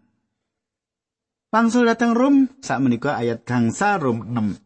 Pangsul 1.50 1.90
dateng 1.90 2.14
Rum, 2.16 2.50
sak 2.62 2.80
menika 2.80 3.18
ayat 3.18 3.42
gangsa 3.42 3.98
Rum 3.98 4.30
6. 4.30 4.63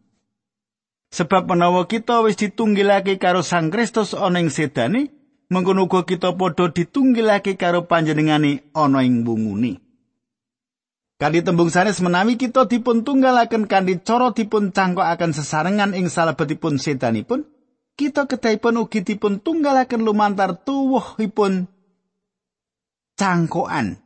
Sebab 1.09 1.49
menawa 1.49 1.89
kita 1.89 2.21
wis 2.21 2.37
ditunggilake 2.37 3.17
karo 3.17 3.41
Sang 3.41 3.73
Kristus 3.73 4.13
ana 4.13 4.45
ing 4.45 4.53
sedane, 4.53 5.09
mengkono 5.49 5.89
uga 5.89 6.05
kita 6.05 6.37
padha 6.37 6.69
ditunggilake 6.69 7.57
karo 7.57 7.89
panjenengane 7.89 8.69
ana 8.77 9.01
ing 9.01 9.25
wungune. 9.25 9.81
Kanthi 11.19 11.43
tembung 11.43 11.73
sanes 11.73 11.99
menawi 11.99 12.39
kita 12.39 12.71
dipun 12.71 13.03
tunggalaken 13.03 13.67
kanthi 13.67 13.99
cara 14.05 14.31
dipun 14.31 14.71
cangkokaken 14.71 15.35
sesarengan 15.35 15.91
ing 15.97 16.07
salebetipun 16.07 16.79
sedanipun, 16.79 17.43
kita 17.99 18.31
kedahipun 18.31 18.79
ugi 18.87 19.03
dipun 19.03 19.43
tunggalaken 19.43 20.07
lumantar 20.07 20.61
tuwuhipun 20.63 21.67
cangkokan. 23.19 23.99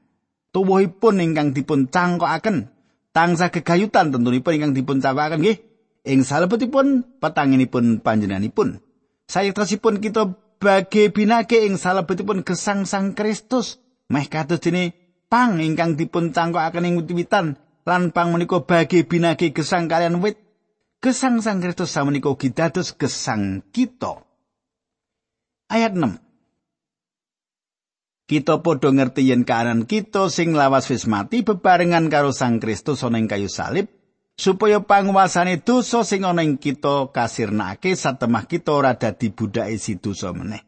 Tuwuhipun 0.56 1.20
ingkang 1.20 1.52
dipun 1.52 1.92
cangkokaken 1.92 2.72
tangsa 3.12 3.52
gegayutan 3.52 4.08
tentunipun 4.14 4.52
ingkang 4.56 4.72
dipun 4.72 5.04
cangkokaken 5.04 5.44
nggih 5.44 5.71
ing 6.02 6.26
salebetipun 6.26 7.18
petanginipun 7.22 8.02
panjenenganipun. 8.02 8.82
Sayektasipun 9.30 10.02
kita 10.02 10.34
bagi 10.58 11.08
binake 11.10 11.64
ing 11.66 11.78
salebetipun 11.78 12.42
gesang 12.46 12.84
Sang 12.86 13.14
Kristus. 13.14 13.78
Meh 14.12 14.28
kados 14.28 14.60
dene 14.60 14.92
pang 15.30 15.56
ingkang 15.62 15.96
dipun 15.96 16.36
cangkokaken 16.36 16.84
ing 16.84 16.94
wiwitan 17.00 17.56
lan 17.88 18.12
pang 18.12 18.34
menika 18.34 18.60
bagi 18.62 19.06
binake 19.06 19.54
gesang 19.54 19.88
kalian 19.88 20.20
wit. 20.20 20.38
Gesang 21.02 21.42
Sang 21.42 21.58
Kristus 21.58 21.90
samenika 21.90 22.30
ugi 22.30 22.54
dados 22.54 22.94
gesang 22.94 23.62
kita. 23.74 24.22
Ayat 25.66 25.96
6. 25.96 26.20
Kita 28.28 28.62
padha 28.62 28.88
ngerti 28.94 29.26
yen 29.26 29.42
kahanan 29.42 29.82
kita 29.88 30.30
sing 30.30 30.54
lawas 30.54 30.86
wis 30.88 31.10
mati 31.10 31.42
bebarengan 31.42 32.06
karo 32.06 32.30
Sang 32.30 32.62
Kristus 32.62 33.02
ana 33.02 33.18
ing 33.18 33.26
kayu 33.26 33.50
salib 33.50 33.90
supaya 34.36 34.80
panguasane 34.80 35.60
dosa 35.60 36.02
sing 36.02 36.24
ana 36.24 36.42
ing 36.42 36.56
kita 36.56 37.12
kasirnake 37.12 37.92
satemah 37.92 38.48
kita 38.48 38.72
ora 38.72 38.96
dadi 38.96 39.28
budake 39.32 39.76
si 39.76 40.00
dosa 40.00 40.32
meneh. 40.32 40.62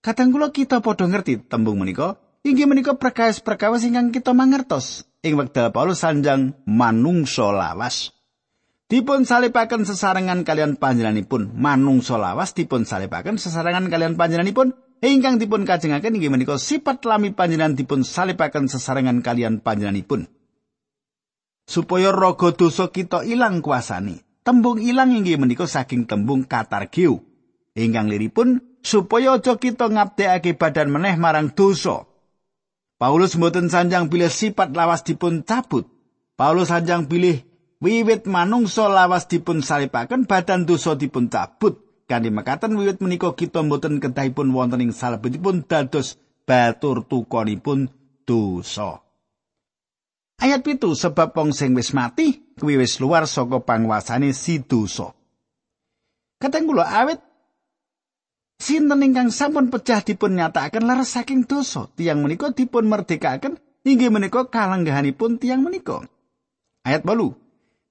Kadang 0.00 0.32
kula 0.32 0.48
kita 0.48 0.80
padha 0.80 1.04
ngerti 1.04 1.44
tembung 1.44 1.76
menika, 1.76 2.16
inggih 2.40 2.64
menika 2.64 2.96
perkawis-perkawis 2.96 3.84
ingkang 3.84 4.16
kita 4.16 4.32
mangertos 4.32 5.04
ing 5.20 5.36
wekdal 5.36 5.68
Paulus 5.76 6.00
sanjang 6.00 6.56
manungsa 6.64 7.52
lawas. 7.52 8.16
Dipun 8.90 9.22
salipaken 9.22 9.86
sesarengan 9.86 10.42
kalian 10.42 10.74
panjenenganipun 10.74 11.54
manungsa 11.54 12.18
lawas 12.18 12.56
dipun 12.56 12.82
salipaken 12.82 13.38
sesarengan 13.38 13.86
kalian 13.86 14.18
panjenenganipun 14.18 14.74
ingkang 14.98 15.38
dipun 15.38 15.62
kajengaken 15.62 16.18
inggih 16.18 16.32
menika 16.32 16.58
sifat 16.58 17.06
lami 17.06 17.30
panjenengan 17.30 17.78
dipun 17.78 18.02
salipaken 18.02 18.66
sesarengan 18.66 19.22
kalian 19.22 19.62
panjenenganipun. 19.62 20.39
Supaya 21.70 22.10
raga 22.10 22.50
dosa 22.50 22.90
kita 22.90 23.22
ilang 23.22 23.62
kuasani. 23.62 24.18
Tembung 24.42 24.82
ilang 24.82 25.14
inggih 25.14 25.38
menika 25.38 25.70
saking 25.70 26.10
tembung 26.10 26.42
katargeu. 26.42 27.22
Ingkang 27.78 28.10
liripun 28.10 28.58
supaya 28.82 29.38
aja 29.38 29.54
kita 29.54 29.86
ngabdekake 29.86 30.58
badan 30.58 30.90
meneh 30.90 31.14
marang 31.14 31.54
dosa. 31.54 32.10
Paulus 32.98 33.38
mboten 33.38 33.70
sanjang 33.70 34.10
pilih 34.10 34.26
sifat 34.26 34.74
lawas 34.74 35.06
dipun 35.06 35.46
cabut. 35.46 35.86
Paulus 36.34 36.74
sanjang 36.74 37.06
pilih 37.06 37.38
wiwit 37.78 38.26
manungsa 38.26 38.90
lawas 38.90 39.30
dipun 39.30 39.62
salipaken 39.62 40.26
badan 40.26 40.66
dosa 40.66 40.98
dipun 40.98 41.30
cabut. 41.30 41.78
Kanthi 42.10 42.34
mekaten 42.34 42.74
wiwit 42.74 42.98
menika 42.98 43.30
kita 43.38 43.62
mboten 43.62 44.02
kedahipun 44.02 44.50
wonten 44.50 44.82
ing 44.82 44.90
salebetipun 44.90 45.62
dados 45.70 46.18
batur 46.42 47.06
tukonipun 47.06 47.86
dosa. 48.26 49.06
Ayat 50.40 50.64
pitu 50.64 50.96
sebab 50.96 51.36
wong 51.36 51.52
sing 51.52 51.76
wis 51.76 51.92
mati 51.92 52.40
kuwi 52.56 52.80
wis 52.80 52.96
luar 52.96 53.28
saka 53.28 53.60
panguasane 53.60 54.32
si 54.32 54.64
dosa. 54.64 55.12
Kateng 56.40 56.64
kula 56.64 56.88
awit 56.88 57.20
sinten 58.56 59.04
ingkang 59.04 59.28
sampun 59.28 59.68
pecah 59.68 60.00
dipun 60.00 60.40
nyatakaken 60.40 60.88
leres 60.88 61.12
saking 61.12 61.44
dosa 61.44 61.92
tiang 61.92 62.24
menika 62.24 62.56
dipun 62.56 62.88
merdekaken 62.88 63.60
inggih 63.84 64.08
menika 64.08 64.48
kalanggahanipun 64.48 65.36
tiang 65.36 65.60
menika. 65.60 66.08
Ayat 66.88 67.04
8 67.04 67.36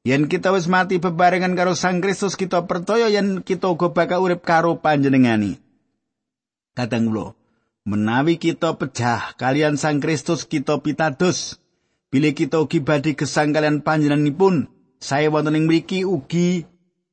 Yen 0.10 0.26
kita 0.26 0.50
wis 0.50 0.66
mati 0.66 0.98
bebarengan 0.98 1.54
karo 1.54 1.78
Sang 1.78 2.02
Kristus 2.02 2.34
kita 2.34 2.66
percaya 2.66 3.14
yen 3.14 3.46
kita 3.46 3.70
uga 3.70 3.94
bakal 3.94 4.26
urip 4.26 4.42
karo 4.42 4.82
panjenengani. 4.82 5.62
Kadang 6.74 7.14
kula 7.14 7.38
menawi 7.86 8.42
kita 8.42 8.74
pecah 8.74 9.38
kalian 9.38 9.78
Sang 9.78 10.02
Kristus 10.02 10.50
kita 10.50 10.82
pitados. 10.82 11.62
Bilih 12.10 12.34
kita 12.34 12.58
ugi 12.58 12.82
badhe 12.82 13.14
gesang 13.14 13.54
kalian 13.54 13.86
panjenenganipun, 13.86 14.66
saya 14.98 15.30
wonten 15.30 15.54
ing 15.54 15.70
mriki 15.70 16.02
ugi 16.02 16.66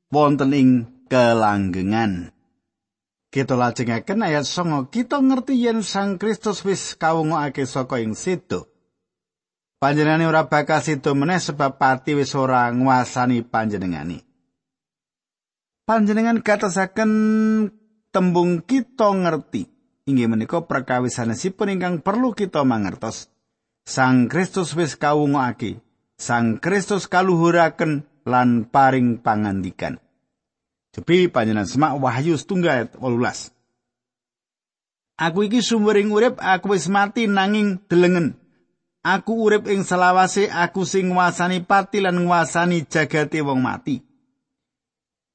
wonten 0.08 0.56
ing 0.56 0.68
kelanggengan. 1.12 2.32
Kita 3.28 3.52
lajengaken 3.60 4.24
ayat 4.24 4.48
songo, 4.48 4.88
kita 4.88 5.20
ngerti 5.20 5.60
yen 5.60 5.84
Sang 5.84 6.16
Kristus 6.16 6.64
wis 6.64 6.96
kawungake 6.96 7.68
saka 7.68 8.00
ing 8.00 8.16
sedo. 8.16 8.72
panjenengane 9.76 10.24
ora 10.24 10.48
bakal 10.48 10.80
sida 10.80 11.12
meneh 11.12 11.38
sebab 11.38 11.76
pati 11.76 12.16
wis 12.16 12.32
ora 12.32 12.72
nguasani 12.72 13.44
panjenengane. 13.44 14.24
Panjenengan 15.86 16.42
katasaken 16.42 17.10
tembung 18.10 18.64
kita 18.64 19.12
ngerti. 19.12 19.70
Inggih 20.06 20.26
menika 20.26 20.64
perkawisanesipun 20.64 21.78
ingkang 21.78 22.02
perlu 22.02 22.34
kita 22.34 22.64
mangertos. 22.66 23.30
Sang 23.86 24.26
Kristus 24.26 24.74
wis 24.74 24.98
kawungake. 24.98 25.78
Sang 26.18 26.58
Kristus 26.58 27.06
kaluhuraken 27.06 28.02
lan 28.26 28.66
paring 28.66 29.22
pangandikan. 29.22 30.02
Jepi 30.90 31.30
panjenengan 31.30 31.70
semak 31.70 31.94
Wahyu 32.02 32.34
setunggal 32.34 32.90
18. 32.98 33.54
Aku 35.16 35.46
iki 35.46 35.62
sumbering 35.62 36.10
urip, 36.10 36.42
aku 36.42 36.74
wis 36.74 36.90
mati 36.90 37.30
nanging 37.30 37.78
delengen. 37.86 38.34
Aku 39.06 39.46
urip 39.46 39.70
ing 39.70 39.86
selawase 39.86 40.50
aku 40.50 40.82
sing 40.82 41.14
nguasani 41.14 41.62
pati 41.62 42.02
lan 42.02 42.26
nguasani 42.26 42.90
jagate 42.90 43.38
wong 43.38 43.62
mati. 43.62 44.02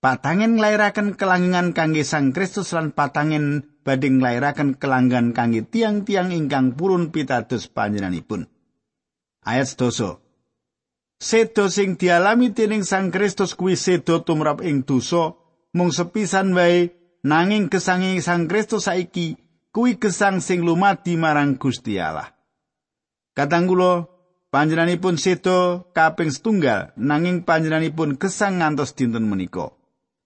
Patangen 0.04 0.60
nglairaken 0.60 1.16
kelangengan 1.16 1.72
kangge 1.72 2.04
Sang 2.04 2.36
Kristus 2.36 2.76
lan 2.76 2.92
patangen 2.92 3.71
badhe 3.82 4.10
nglairaken 4.10 4.78
kelanggan 4.78 5.34
kangge 5.34 5.66
tiang-tiang 5.66 6.30
ingkang 6.30 6.78
purun 6.78 7.10
pitados 7.10 7.66
panjenenganipun. 7.70 8.46
Ayat 9.42 9.74
12. 9.74 10.22
Sedo 11.22 11.70
sing 11.70 12.02
dialami 12.02 12.50
dening 12.50 12.82
Sang 12.82 13.14
Kristus 13.14 13.54
kuwi 13.54 13.78
sedo 13.78 14.26
tumrap 14.26 14.66
ing 14.66 14.82
dosa 14.82 15.38
mung 15.74 15.94
sepisan 15.94 16.54
wae 16.58 16.90
nanging 17.22 17.70
gesange 17.70 18.18
Sang 18.26 18.50
Kristus 18.50 18.90
saiki 18.90 19.38
kuwi 19.70 20.02
gesang 20.02 20.42
sing 20.42 20.66
lumadi 20.66 21.18
marang 21.18 21.62
Gusti 21.62 22.02
Allah. 22.02 22.34
Katanggulo 23.38 24.10
panjenenganipun 24.50 25.16
sedo 25.16 25.90
kaping 25.94 26.34
setunggal 26.34 26.94
nanging 26.98 27.46
panjenenganipun 27.46 28.18
gesang 28.18 28.62
ngantos 28.62 28.98
dinten 28.98 29.26
menika. 29.26 29.81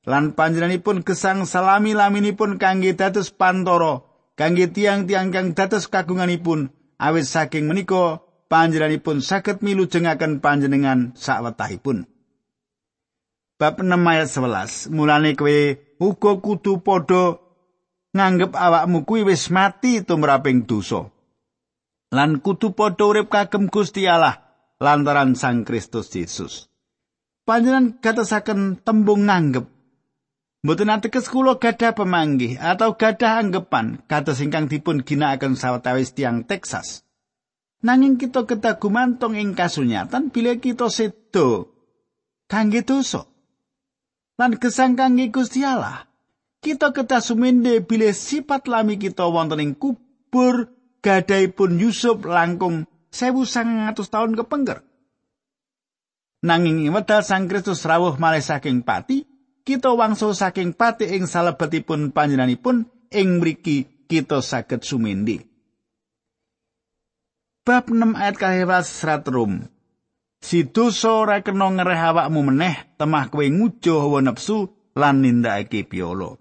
Lan 0.06 0.38
panjenenganipun 0.38 1.02
gesang 1.02 1.50
salami-laminipun 1.50 2.62
kangge 2.62 2.94
dados 2.94 3.34
pantoro 3.34 4.06
kangge 4.38 4.70
tiang-tiang 4.70 5.34
kang 5.34 5.58
dados 5.58 5.90
kagunganipun 5.90 6.70
awit 7.02 7.26
saking 7.26 7.66
menika 7.66 8.22
panjenenganipun 8.46 9.26
saged 9.26 9.66
milujengaken 9.66 10.46
panjenengan 10.46 11.18
sawetahipun. 11.18 12.06
Bab 13.58 13.82
6 13.82 13.88
ayat 13.90 14.30
11 14.30 14.94
mulane 14.94 15.34
kowe 15.34 15.58
uga 15.98 16.32
kudu 16.38 16.86
padha 16.86 17.42
nganggep 18.14 18.52
awakmu 18.54 19.08
kuwi 19.10 19.26
wis 19.26 19.50
mati 19.50 20.06
tumraping 20.06 20.70
dosa. 20.70 21.10
lan 22.16 22.40
kudu 22.40 22.72
padha 22.72 23.04
urip 23.12 23.28
kagem 23.28 23.68
Gusti 23.68 24.08
Allah 24.08 24.40
lantaran 24.80 25.36
Sang 25.36 25.68
Kristus 25.68 26.08
Yesus. 26.16 26.72
Panjenengan 27.44 28.00
katasaken 28.00 28.82
tembung 28.82 29.28
nganggep. 29.28 29.75
Mboten 30.66 30.90
ateges 30.90 31.30
kula 31.30 31.62
gadah 31.62 31.94
pemanggih 31.94 32.58
atau 32.58 32.98
gadah 32.98 33.38
anggepan 33.38 34.02
kados 34.10 34.42
ingkang 34.42 34.66
dipun 34.66 35.06
ginakaken 35.06 35.54
sawetawis 35.54 36.18
tiang 36.18 36.42
Texas. 36.42 37.06
Nanging 37.86 38.18
kita 38.18 38.50
kedah 38.50 38.82
gumantung 38.82 39.38
ing 39.38 39.54
kasunyatan 39.54 40.34
bila 40.34 40.58
kita 40.58 40.90
sedo 40.90 41.70
kangge 42.50 42.82
dosa. 42.82 43.30
Lan 44.42 44.58
gesang 44.58 44.98
kangge 44.98 45.30
Gusti 45.30 45.62
Allah. 45.62 46.10
Kita 46.66 46.90
kedah 46.90 47.22
sumende 47.22 47.86
bila 47.86 48.10
sifat 48.10 48.66
lami 48.66 48.98
kita 48.98 49.30
wonten 49.30 49.62
ing 49.62 49.78
kubur 49.78 50.74
gadaipun 51.06 51.78
Yusuf 51.78 52.26
langkung 52.26 52.90
sewu 53.14 53.46
sangatus 53.46 54.10
tahun 54.10 54.34
kepengker. 54.34 54.82
Nanging 56.42 56.90
wedal 56.90 57.22
Sang 57.22 57.46
Kristus 57.46 57.86
rawuh 57.86 58.18
malih 58.18 58.42
saking 58.42 58.82
pati, 58.82 59.30
kita 59.66 59.98
wangsul 59.98 60.38
saking 60.38 60.78
pati 60.78 61.10
ing 61.18 61.26
salebetipun 61.26 62.14
panjenenganipun 62.14 62.86
ing 63.10 63.42
mriki 63.42 64.06
kita 64.06 64.46
saged 64.46 64.86
sumindi. 64.86 65.42
Bab 67.66 67.90
6 67.90 68.14
ayat 68.14 68.38
kahewas 68.38 68.86
serat 68.86 69.26
rum. 69.26 69.66
Si 70.38 70.62
dosa 70.70 71.26
ora 71.26 71.42
kena 71.42 71.74
ngereh 71.74 72.14
awakmu 72.14 72.54
meneh, 72.54 72.94
temah 73.02 73.34
kowe 73.34 73.42
ngujo 73.42 74.06
hawa 74.06 74.22
nepsu 74.22 74.70
lan 74.94 75.26
nindakake 75.26 75.90
piolo. 75.90 76.38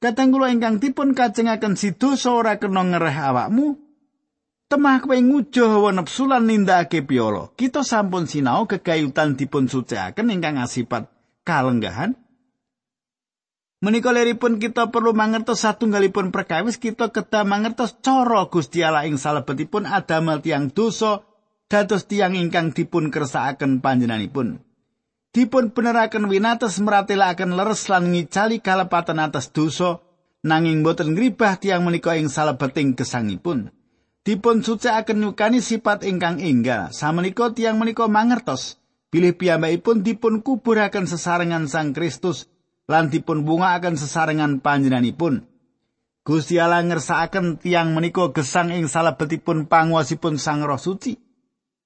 Kateng 0.00 0.32
kula 0.32 0.48
ingkang 0.48 0.80
dipun 0.80 1.12
kajengaken 1.12 1.76
sidosa 1.76 2.32
ora 2.32 2.56
kena 2.56 2.88
ngereh 2.88 3.16
awakmu. 3.20 3.76
Temah 4.72 5.04
kowe 5.04 5.12
ngujo 5.20 5.68
hawa 5.68 5.92
nepsu 5.92 6.24
lan 6.24 6.48
nindakake 6.48 7.04
piolo. 7.04 7.52
Kita 7.52 7.84
sampun 7.84 8.24
sinau 8.24 8.64
kegayutan 8.64 9.36
dipun 9.36 9.68
sucikaken 9.68 10.32
ingkang 10.32 10.56
asipat 10.56 11.17
kalenggahan. 11.48 12.12
Menika 13.80 14.12
leripun 14.12 14.60
kita 14.60 14.92
perlu 14.92 15.16
mangertos 15.16 15.64
satunggalipun 15.64 16.28
perkawis 16.28 16.76
kita 16.76 17.08
kedah 17.08 17.48
mangertos 17.48 17.96
cara 18.04 18.44
Gusti 18.52 18.84
Allah 18.84 19.08
ing 19.08 19.16
salebetipun 19.16 19.88
adamel 19.88 20.44
tiang 20.44 20.68
dosa 20.68 21.24
dados 21.72 22.04
tiang 22.04 22.36
ingkang 22.36 22.76
dipun 22.76 23.08
kersakaken 23.08 23.80
panjenenganipun. 23.80 24.68
dipun 25.38 25.70
beneraken 25.70 26.26
winates 26.26 26.80
meratelaken 26.80 27.52
leres 27.52 27.86
lan 27.92 28.10
ngicali 28.10 28.64
kalepatan 28.64 29.20
atas 29.20 29.52
dosa 29.52 30.00
nanging 30.40 30.80
boten 30.80 31.12
ngribah 31.12 31.60
tiang 31.60 31.84
menika 31.84 32.16
ing 32.16 32.32
salebeting 32.32 32.96
gesangipun 32.96 33.68
dipun 34.24 34.64
sucikaken 34.64 35.20
nyukani 35.20 35.60
sifat 35.60 36.08
ingkang 36.08 36.40
enggal 36.40 36.88
samenika 36.96 37.52
tiang 37.52 37.76
menika 37.76 38.08
mangertos 38.08 38.77
bilih 39.08 39.36
piyambakipun 39.36 40.04
dipun 40.04 40.44
kuburaken 40.44 41.08
sesarengan 41.08 41.68
Sang 41.68 41.96
Kristus 41.96 42.48
lan 42.88 43.08
dipun 43.08 43.44
bungaaken 43.44 43.96
sesarengan 43.96 44.60
panjenenganipun 44.60 45.44
Gusti 46.28 46.60
Allah 46.60 46.84
ngersakaken 46.84 47.56
tiang 47.56 47.96
menika 47.96 48.28
gesang 48.36 48.68
ing 48.68 48.84
salebetipun 48.84 49.64
panguwasipun 49.64 50.36
Sang 50.36 50.60
Roh 50.60 50.76
Suci 50.76 51.16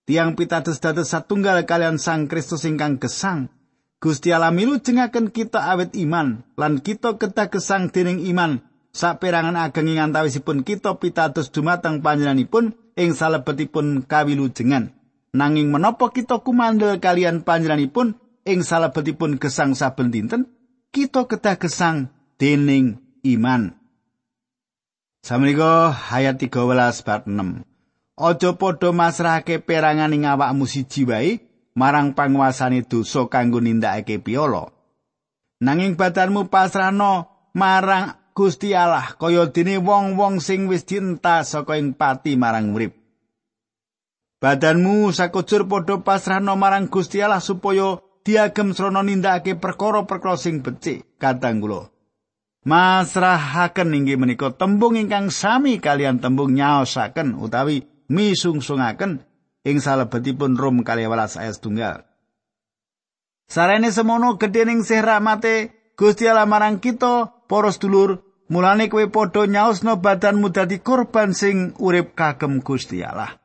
Tiang 0.02 0.34
pitados 0.34 0.82
dados 0.82 1.14
satunggal 1.14 1.62
kalian 1.62 1.94
Sang 1.94 2.26
Kristus 2.26 2.66
ingkang 2.66 2.98
gesang. 2.98 3.54
Gusti 4.02 4.34
Allah 4.34 4.50
milu 4.50 4.82
jengaken 4.82 5.30
kita 5.30 5.62
awet 5.62 5.94
iman 5.94 6.42
lan 6.58 6.82
kita 6.82 7.22
kedah 7.22 7.46
gesang 7.46 7.86
dening 7.86 8.18
iman 8.34 8.66
saperangan 8.90 9.54
ageng 9.54 9.94
ing 9.94 10.02
antawisipun 10.02 10.66
kita 10.66 10.98
pitados 10.98 11.54
dumateng 11.54 12.02
panjenenganipun 12.02 12.74
ing 12.98 13.14
salebetipun 13.14 14.02
kawilujengan. 14.02 14.90
Nanging 15.32 15.72
menapa 15.72 16.12
kita 16.12 16.44
kumandel 16.44 17.00
kalian 17.00 17.40
panjenenganipun 17.40 18.20
ing 18.44 18.60
salebetipun 18.60 19.40
gesang 19.40 19.72
saben 19.72 20.12
dinten 20.12 20.52
kita 20.92 21.24
kedah 21.24 21.56
gesang 21.56 22.12
dening 22.36 23.00
iman. 23.24 23.72
Samenika 25.24 25.96
ayat 26.12 26.36
13 26.36 26.52
bab 27.06 27.24
6. 27.24 27.64
Aja 28.12 28.50
padha 28.60 28.90
masrahake 28.92 29.56
perangan 29.64 30.12
ing 30.12 30.28
awakmu 30.28 30.68
siji 30.68 31.08
wae 31.08 31.40
marang 31.72 32.12
panguasane 32.12 32.84
dosa 32.84 33.24
kanggo 33.32 33.64
nindakake 33.64 34.20
piolo. 34.20 34.68
Nanging 35.64 35.96
badanmu 35.96 36.52
pasrahno 36.52 37.48
marang 37.56 38.20
Gusti 38.36 38.76
Allah 38.76 39.16
kaya 39.16 39.48
dene 39.48 39.80
wong-wong 39.80 40.44
sing 40.44 40.68
wis 40.68 40.84
dientas 40.84 41.56
saka 41.56 41.80
ing 41.80 41.96
pati 41.96 42.36
marang 42.36 42.76
urip. 42.76 43.01
Badanmu 44.42 45.14
sakujur 45.14 45.70
padha 45.70 46.02
pasrahno 46.02 46.58
marang 46.58 46.90
Gusti 46.90 47.22
Allah 47.22 47.38
supaya 47.38 48.02
diagem 48.26 48.74
srana 48.74 49.06
nindakake 49.06 49.54
perkara-perkara 49.54 50.34
sing 50.34 50.66
becik 50.66 51.06
kadang 51.22 51.62
kula. 51.62 51.94
Masrahaken 52.66 53.94
inggih 53.94 54.18
menika 54.18 54.50
tembung 54.50 54.98
ingkang 54.98 55.30
sami 55.30 55.78
kalian 55.78 56.18
tembung 56.18 56.58
nyaosaken 56.58 57.38
utawi 57.38 57.86
misungsungaken 58.10 59.22
ing 59.62 59.78
salebetipun 59.78 60.58
Rom 60.58 60.82
kali 60.82 61.06
welas 61.06 61.38
ayat 61.38 61.62
tunggal. 61.62 62.02
Sarene 63.46 63.94
semono 63.94 64.42
gedhe 64.42 64.66
ning 64.66 64.82
sih 64.82 64.98
rahmate 64.98 65.70
Gusti 65.94 66.26
Allah 66.26 66.50
marang 66.50 66.82
kita 66.82 67.46
para 67.46 67.70
sedulur, 67.70 68.26
mulane 68.50 68.90
kowe 68.90 69.06
padha 69.06 69.46
nyaosno 69.46 70.02
badanmu 70.02 70.50
dadi 70.50 70.82
korban 70.82 71.30
sing 71.30 71.78
urip 71.78 72.18
kagem 72.18 72.58
Gusti 72.58 73.06
Allah. 73.06 73.41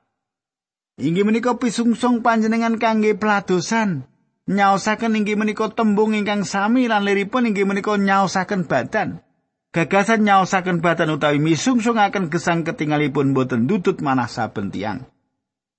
Inggih 0.98 1.30
menika 1.30 1.54
pisungsung 1.62 2.26
panjenengan 2.26 2.82
kangge 2.82 3.14
peladosan. 3.14 4.10
Nyaosaken 4.50 5.14
inggih 5.14 5.38
menika 5.38 5.70
tembung 5.70 6.18
ingkang 6.18 6.42
sami 6.42 6.90
lan 6.90 7.06
liripun 7.06 7.46
inggih 7.46 7.70
menika 7.70 7.94
nyaosaken 7.94 8.66
badan. 8.66 9.22
Gagasan 9.70 10.26
nyaosaken 10.26 10.82
badan 10.82 11.14
utawi 11.14 11.38
misungsungaken 11.38 12.34
gesang 12.34 12.66
ketingalipun 12.66 13.38
boten 13.38 13.70
dutut 13.70 14.02
manah 14.02 14.26
saben 14.26 14.74
tiyang. 14.74 15.06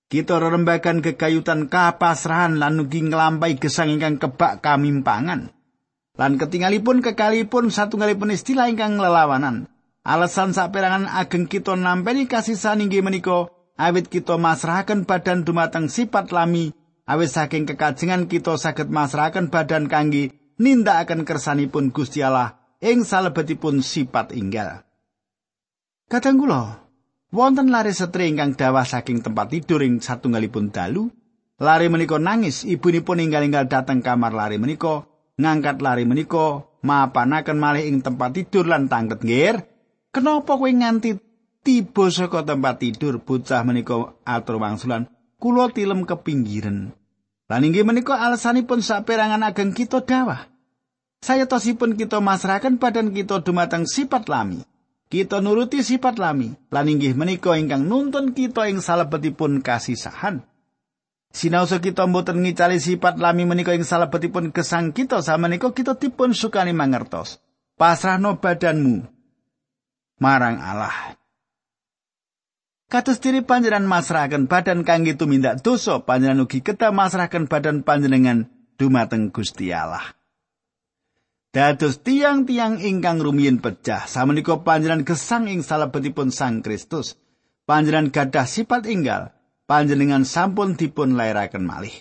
Kita 0.06 0.38
rerembagan 0.38 1.02
kekayutan 1.02 1.66
kapasrahan 1.66 2.54
lan 2.62 2.78
nugi 2.78 3.02
nglampahi 3.02 3.58
gesang 3.58 3.90
ingkang 3.90 4.22
kebak 4.22 4.62
kamimpangan. 4.62 5.50
Lan 6.14 6.32
ketingalipun 6.38 7.02
kekalipun 7.02 7.74
satunggalipun 7.74 8.30
istilah 8.30 8.70
ingkang 8.70 8.94
lelawanan. 9.02 9.66
Alasan 10.06 10.54
saperangan 10.54 11.10
ageng 11.10 11.50
kita 11.50 11.74
nampeni 11.74 12.30
kasisan 12.30 12.86
inggih 12.86 13.02
menika 13.02 13.50
awit 13.78 14.10
kita 14.10 14.34
masrahaken 14.36 15.06
badan 15.06 15.46
dumateng 15.46 15.86
sifat 15.86 16.34
lami. 16.34 16.74
Awit 17.08 17.32
saking 17.32 17.64
kekajengan 17.64 18.28
kita 18.28 18.60
saged 18.60 18.92
masrahaken 18.92 19.48
badan 19.48 19.88
kangge 19.88 20.34
nindakaken 20.60 21.24
kersanipun 21.24 21.94
Gusti 21.94 22.20
Allah 22.20 22.60
ing 22.84 23.06
salebetipun 23.06 23.80
sifat 23.80 24.36
inggal. 24.36 24.84
Kadang 26.10 26.36
kula 26.36 26.84
wonten 27.32 27.72
lare 27.72 27.94
setri 27.96 28.28
ingkang 28.28 28.58
dawah 28.58 28.84
saking 28.84 29.24
tempat 29.24 29.54
tidur 29.54 29.80
ing 29.80 30.04
satunggalipun 30.04 30.68
dalu. 30.68 31.08
Lari 31.58 31.90
menika 31.90 32.22
nangis 32.22 32.62
ibunipun 32.62 33.18
inggal-inggal 33.18 33.66
dateng 33.66 33.98
kamar 33.98 34.30
lari 34.30 34.60
menika. 34.62 35.08
Ngangkat 35.38 35.82
lari 35.82 36.06
menika 36.06 36.66
mapanaken 36.82 37.58
malih 37.58 37.86
ing 37.90 37.98
tempat 38.02 38.34
tidur 38.34 38.66
lan 38.66 38.86
tangket 38.86 39.22
ngir. 39.26 39.56
Kenapa 40.14 40.54
kowe 40.54 40.70
nganti 40.70 41.27
tiba 41.68 42.08
saka 42.08 42.48
tempat 42.48 42.80
tidur 42.80 43.20
bocah 43.20 43.60
menika 43.60 44.16
atur 44.24 44.56
wangsulan 44.56 45.04
kula 45.36 45.68
tilem 45.68 46.08
kepinggiran. 46.08 46.96
Lan 47.44 47.60
inggih 47.60 47.84
menika 47.84 48.16
alasanipun 48.16 48.80
saperangan 48.80 49.44
ageng 49.44 49.76
kita 49.76 50.00
dawah. 50.00 50.48
Saya 51.20 51.44
tosipun 51.44 51.92
kita 52.00 52.24
masrahaken 52.24 52.80
badan 52.80 53.12
kita 53.12 53.44
dumateng 53.44 53.84
sifat 53.84 54.32
lami. 54.32 54.64
Kita 55.12 55.44
nuruti 55.44 55.84
sifat 55.84 56.16
lami 56.16 56.56
lan 56.72 56.88
inggih 56.88 57.12
menika 57.12 57.52
ingkang 57.52 57.84
nuntun 57.84 58.32
kita 58.32 58.64
ing 58.72 58.80
salebetipun 58.80 59.60
kasisahan. 59.60 60.40
Sinaosa 61.28 61.84
kita 61.84 62.08
mboten 62.08 62.40
ngicali 62.40 62.80
sifat 62.80 63.20
lami 63.20 63.44
menika 63.44 63.76
ing 63.76 63.84
salebetipun 63.84 64.56
gesang 64.56 64.96
kita 64.96 65.20
samenika 65.20 65.68
kita 65.76 66.00
dipun 66.00 66.32
sukani 66.32 66.72
mangertos. 66.72 67.44
Pasrahno 67.76 68.40
badanmu. 68.40 69.04
Marang 70.16 70.56
Allah. 70.64 71.18
Kados 72.88 73.20
diri 73.20 73.44
panjenengan 73.44 73.84
masrahaken 73.84 74.48
badan 74.48 74.80
kangge 74.80 75.12
tumindak 75.12 75.60
dosa, 75.60 76.00
panjenengan 76.00 76.48
ugi 76.48 76.64
kedah 76.64 76.88
masrahaken 76.88 77.44
badan 77.44 77.84
panjenengan 77.84 78.48
dumateng 78.80 79.28
Gusti 79.28 79.68
Allah. 79.68 80.16
Dados 81.52 82.00
tiang-tiang 82.00 82.80
ingkang 82.80 83.20
rumiyin 83.20 83.60
pecah, 83.60 84.08
samenika 84.08 84.64
panjenengan 84.64 85.04
gesang 85.04 85.52
ing 85.52 85.60
salebetipun 85.60 86.32
Sang 86.32 86.64
Kristus. 86.64 87.20
Panjenengan 87.68 88.08
gadah 88.08 88.48
sifat 88.48 88.88
inggal, 88.88 89.36
panjenengan 89.68 90.24
sampun 90.24 90.72
dipun 90.72 91.12
lairaken 91.12 91.68
malih. 91.68 91.92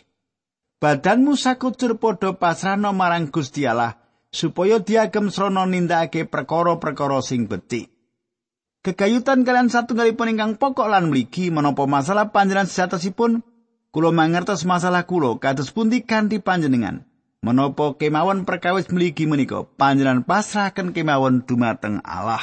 Badanmu 0.80 1.36
sakucur 1.36 2.00
padha 2.00 2.39
pasrahno 2.39 2.95
marang 2.95 3.28
Gusti 3.28 3.67
Allah 3.67 4.00
supaya 4.32 4.80
diagem 4.80 5.28
srana 5.36 5.67
nindakake 5.67 6.32
perkara-perkara 6.32 7.19
sing 7.19 7.52
becik. 7.52 7.97
Kegayutan 8.88 9.43
kalian 9.43 9.67
satunggalipun 9.67 10.32
ingkang 10.32 10.56
pokok 10.56 10.88
lan 10.88 11.12
mligi 11.12 11.52
menapa 11.52 11.84
masalah 11.84 12.32
panjenengan 12.32 12.71
sejatosipun 12.71 13.43
kula 13.91 14.15
mangertos 14.15 14.63
masalah 14.63 15.04
kula 15.04 15.36
kados 15.43 15.76
pundi 15.76 16.08
kanthi 16.08 16.39
panjenengan. 16.39 17.04
Menapa 17.43 18.00
kemawon 18.00 18.47
perkawis 18.47 18.88
mligi 18.88 19.28
menika 19.28 19.67
panjenengan 19.76 20.23
pasrahaken 20.23 20.95
kemawon 20.95 21.43
dumateng 21.43 22.00
Allah. 22.00 22.39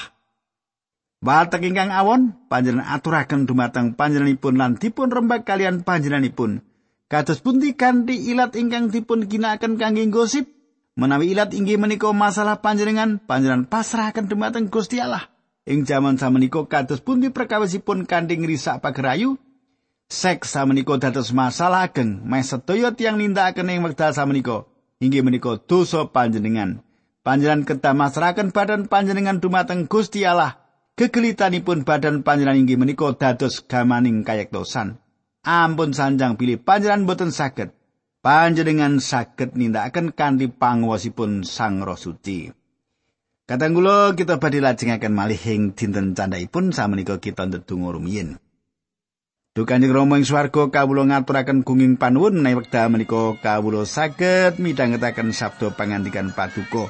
Watek 1.24 1.64
ingkang 1.64 1.88
awon 1.88 2.36
panjenengan 2.52 2.92
aturaken 2.92 3.48
dumateng 3.48 3.96
panjenenganipun 3.96 4.60
lan 4.60 4.76
dipun 4.76 5.08
rembak 5.08 5.48
kalian 5.48 5.80
panjenenganipun. 5.80 6.60
Kados 7.08 7.40
pundi 7.40 7.72
kanthi 7.72 8.20
ilat 8.20 8.52
ingkang 8.52 8.92
dipun 8.92 9.32
ginakaken 9.32 9.80
kangge 9.80 10.12
gosip 10.12 10.44
menawi 10.92 11.32
ilat 11.32 11.56
inggih 11.56 11.80
menika 11.80 12.12
masalah 12.12 12.60
panjenengan 12.60 13.16
panjenengan 13.24 13.64
pasrahaken 13.64 14.28
dumateng 14.28 14.68
Gusti 14.68 15.00
Allah. 15.00 15.32
Ing 15.64 15.88
jaman 15.88 16.20
samenika 16.20 16.60
kados 16.68 17.00
pundi 17.00 17.32
perkawisipun 17.32 18.04
kanthi 18.04 18.36
ngrisak 18.36 18.84
pagerayu 18.84 19.40
seks 20.12 20.52
samenika 20.52 21.00
dados 21.00 21.32
masalah 21.32 21.88
ageng 21.88 22.20
meh 22.20 22.44
sedaya 22.44 22.92
tiyang 22.92 23.16
nindakaken 23.16 23.72
ing 23.72 23.80
wekdal 23.80 24.12
samenika 24.12 24.68
inggih 25.00 25.24
menika 25.24 25.56
dosa 25.64 26.04
panjenengan. 26.08 26.84
Panjenengan 27.24 27.64
kedah 27.64 27.96
masrahaken 27.96 28.52
badan 28.52 28.84
panjenengan 28.92 29.40
dumateng 29.40 29.88
Gusti 29.88 30.28
Allah 30.28 30.60
gegelitanipun 31.00 31.88
badan 31.88 32.20
panjenengan 32.20 32.60
inggih 32.60 32.76
menika 32.76 33.16
dados 33.16 33.64
gamaning 33.64 34.20
kayektosan. 34.20 35.00
Ampun 35.44 35.96
sanjang 35.96 36.36
pilih 36.36 36.60
panjenengan 36.60 37.08
boten 37.08 37.32
saged. 37.32 37.72
Panjenengan 38.20 39.00
saged 39.00 39.56
nindakaken 39.56 40.12
kanthi 40.16 40.48
panguwasipun 40.48 41.44
Sang 41.44 41.84
Roh 41.84 41.96
Suci. 41.96 42.63
Kadang 43.44 43.76
kula 43.76 44.16
kita 44.16 44.40
badhe 44.40 44.64
lajengaken 44.64 45.12
malih 45.12 45.36
ing 45.36 45.76
dinten 45.76 46.16
candhaipun 46.16 46.72
samenika 46.72 47.20
kita 47.20 47.44
ndedonga 47.44 47.92
rumiyin. 47.92 48.40
Dukanjeng 49.52 49.92
Rama 49.92 50.16
ing 50.16 50.24
swarga 50.24 50.72
kawula 50.72 51.04
ngaturaken 51.04 51.60
gunging 51.60 52.00
panuwun 52.00 52.40
menawi 52.40 52.64
wekdal 52.64 52.88
menika 52.88 53.36
kawula 53.44 53.84
saged 53.84 54.56
midhangetaken 54.56 55.36
sabda 55.36 55.76
pangandikan 55.76 56.32
paduka. 56.32 56.88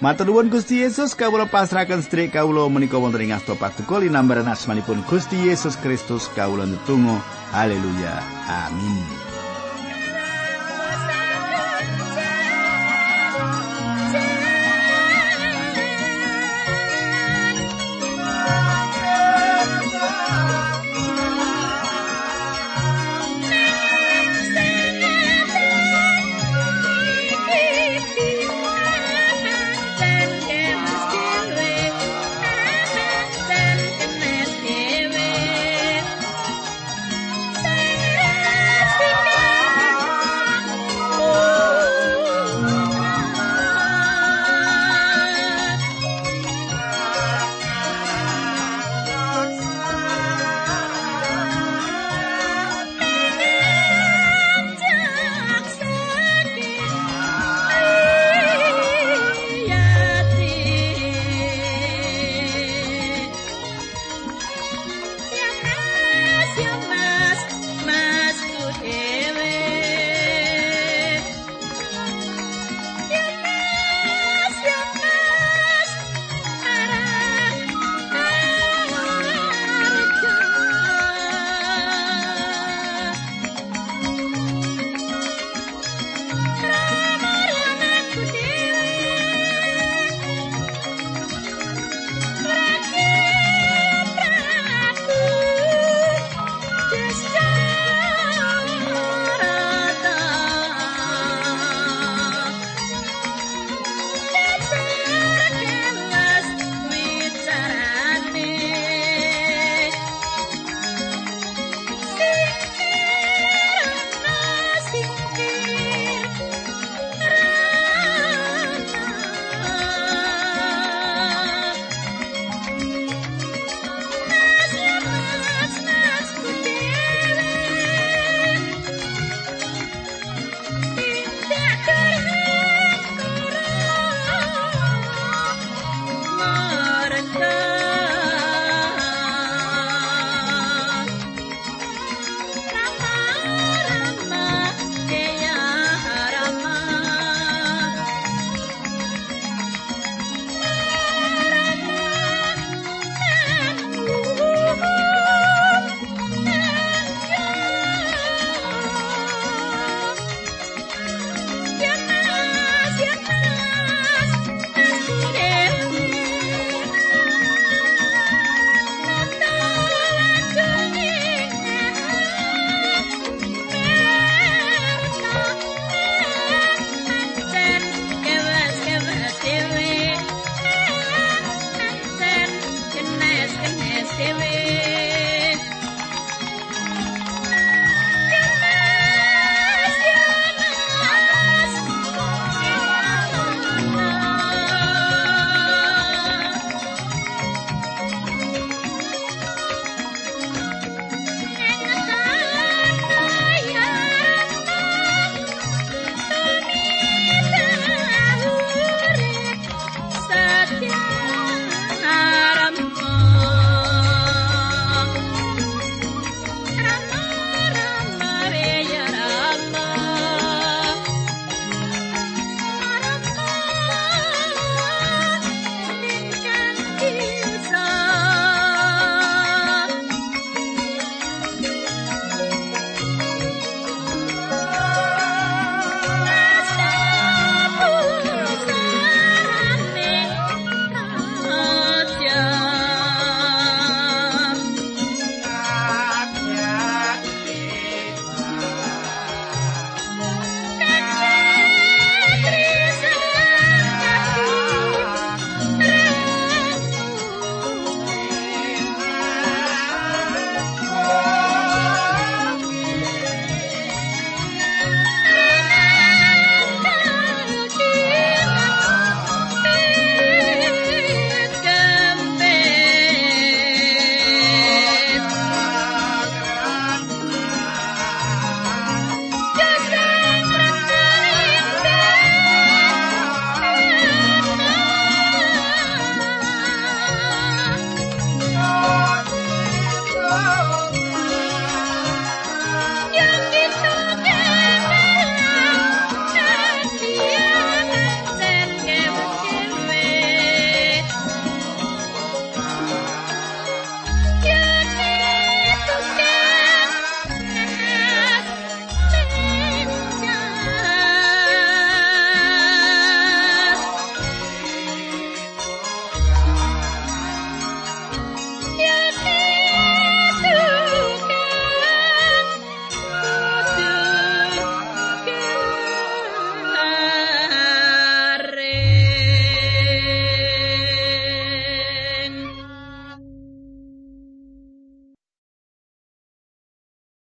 Matur 0.00 0.32
nuwun 0.32 0.48
Gusti 0.48 0.80
Yesus 0.80 1.12
kawula 1.12 1.52
pasrahaken 1.52 2.00
sedherek 2.00 2.40
kawula 2.40 2.72
menika 2.72 2.96
wonten 2.96 3.28
ing 3.28 3.36
asta 3.36 3.52
paduka 3.52 4.00
linambaran 4.00 4.48
asmanipun 4.48 5.04
Gusti 5.04 5.44
Yesus 5.44 5.76
Kristus 5.76 6.32
kawula 6.32 6.64
netunggal 6.64 7.20
haleluya 7.52 8.16
amin 8.48 9.31